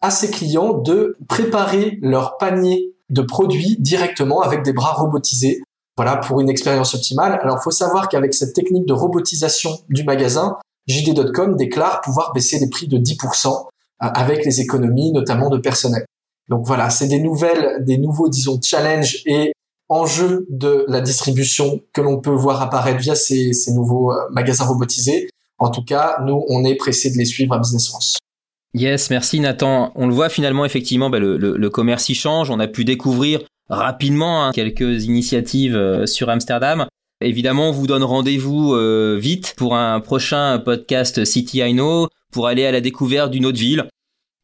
à 0.00 0.10
ses 0.10 0.30
clients 0.30 0.74
de 0.74 1.16
préparer 1.28 1.98
leur 2.02 2.36
panier 2.36 2.94
de 3.08 3.22
produits 3.22 3.76
directement 3.78 4.42
avec 4.42 4.62
des 4.62 4.72
bras 4.72 4.92
robotisés 4.92 5.62
voilà, 5.96 6.16
pour 6.16 6.40
une 6.40 6.48
expérience 6.48 6.94
optimale. 6.94 7.38
Alors, 7.42 7.62
faut 7.62 7.70
savoir 7.70 8.08
qu'avec 8.08 8.34
cette 8.34 8.54
technique 8.54 8.86
de 8.86 8.92
robotisation 8.92 9.70
du 9.88 10.04
magasin, 10.04 10.56
JD.com 10.86 11.56
déclare 11.56 12.00
pouvoir 12.00 12.32
baisser 12.32 12.58
les 12.58 12.68
prix 12.68 12.88
de 12.88 12.98
10% 12.98 13.48
euh, 13.48 13.58
avec 13.98 14.44
les 14.44 14.60
économies, 14.60 15.12
notamment 15.12 15.50
de 15.50 15.58
personnel. 15.58 16.04
Donc 16.48 16.66
voilà, 16.66 16.90
c'est 16.90 17.08
des 17.08 17.20
nouvelles, 17.20 17.84
des 17.84 17.96
nouveaux, 17.96 18.28
disons, 18.28 18.60
challenges 18.62 19.22
et 19.26 19.52
enjeux 19.88 20.46
de 20.50 20.84
la 20.88 21.00
distribution 21.00 21.80
que 21.92 22.00
l'on 22.00 22.20
peut 22.20 22.30
voir 22.30 22.60
apparaître 22.60 23.00
via 23.00 23.14
ces, 23.14 23.52
nouveaux 23.74 24.12
euh, 24.12 24.16
magasins 24.30 24.64
robotisés. 24.64 25.28
En 25.58 25.70
tout 25.70 25.84
cas, 25.84 26.18
nous, 26.24 26.44
on 26.48 26.64
est 26.64 26.74
pressé 26.74 27.10
de 27.10 27.16
les 27.16 27.24
suivre 27.24 27.54
à 27.54 27.58
Business 27.58 27.88
France. 27.88 28.18
Yes, 28.74 29.08
merci 29.10 29.38
Nathan. 29.38 29.92
On 29.94 30.08
le 30.08 30.14
voit 30.14 30.28
finalement, 30.28 30.64
effectivement, 30.64 31.08
bah, 31.08 31.20
le, 31.20 31.68
commerce 31.68 32.08
y 32.08 32.14
change. 32.14 32.50
On 32.50 32.58
a 32.58 32.66
pu 32.66 32.84
découvrir 32.84 33.40
rapidement 33.68 34.44
hein, 34.44 34.52
quelques 34.52 35.04
initiatives 35.04 35.76
euh, 35.76 36.06
sur 36.06 36.28
Amsterdam. 36.28 36.86
Évidemment, 37.20 37.70
on 37.70 37.72
vous 37.72 37.86
donne 37.86 38.02
rendez-vous 38.02 38.74
euh, 38.74 39.16
vite 39.20 39.54
pour 39.56 39.76
un 39.76 40.00
prochain 40.00 40.58
podcast 40.58 41.24
City 41.24 41.58
I 41.58 41.72
Know 41.72 42.08
pour 42.32 42.48
aller 42.48 42.66
à 42.66 42.72
la 42.72 42.80
découverte 42.80 43.30
d'une 43.30 43.46
autre 43.46 43.58
ville. 43.58 43.88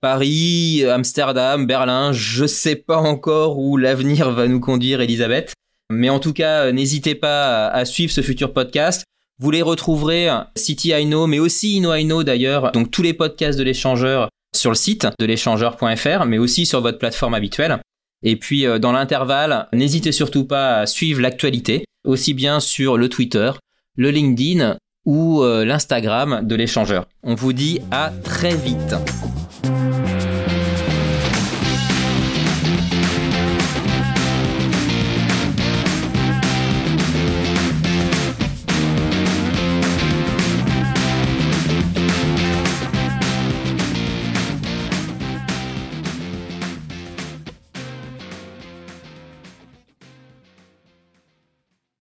Paris, 0.00 0.82
Amsterdam, 0.88 1.66
Berlin, 1.66 2.12
je 2.12 2.46
sais 2.46 2.76
pas 2.76 2.96
encore 2.96 3.58
où 3.58 3.76
l'avenir 3.76 4.30
va 4.30 4.48
nous 4.48 4.60
conduire, 4.60 5.02
Elisabeth. 5.02 5.52
Mais 5.90 6.08
en 6.08 6.20
tout 6.20 6.32
cas, 6.32 6.72
n'hésitez 6.72 7.14
pas 7.14 7.66
à 7.66 7.84
suivre 7.84 8.12
ce 8.12 8.22
futur 8.22 8.52
podcast. 8.52 9.04
Vous 9.40 9.50
les 9.50 9.62
retrouverez 9.62 10.28
City 10.54 10.90
I 10.90 11.04
Know, 11.04 11.26
mais 11.26 11.38
aussi 11.38 11.76
Inno 11.76 11.94
I 11.94 12.04
Know 12.04 12.22
d'ailleurs. 12.22 12.72
Donc 12.72 12.90
tous 12.90 13.02
les 13.02 13.12
podcasts 13.12 13.58
de 13.58 13.64
l'échangeur 13.64 14.28
sur 14.54 14.70
le 14.70 14.76
site 14.76 15.06
de 15.18 15.26
l'échangeur.fr, 15.26 16.24
mais 16.26 16.38
aussi 16.38 16.64
sur 16.64 16.80
votre 16.80 16.98
plateforme 16.98 17.34
habituelle. 17.34 17.80
Et 18.22 18.36
puis 18.36 18.66
euh, 18.66 18.78
dans 18.78 18.92
l'intervalle, 18.92 19.68
n'hésitez 19.72 20.12
surtout 20.12 20.44
pas 20.44 20.80
à 20.80 20.86
suivre 20.86 21.20
l'actualité, 21.20 21.84
aussi 22.04 22.34
bien 22.34 22.60
sur 22.60 22.96
le 22.96 23.08
Twitter, 23.08 23.52
le 23.96 24.10
LinkedIn 24.10 24.76
ou 25.06 25.42
euh, 25.42 25.64
l'Instagram 25.64 26.40
de 26.42 26.54
l'échangeur. 26.54 27.06
On 27.22 27.34
vous 27.34 27.52
dit 27.52 27.80
à 27.90 28.12
très 28.24 28.54
vite. 28.54 28.94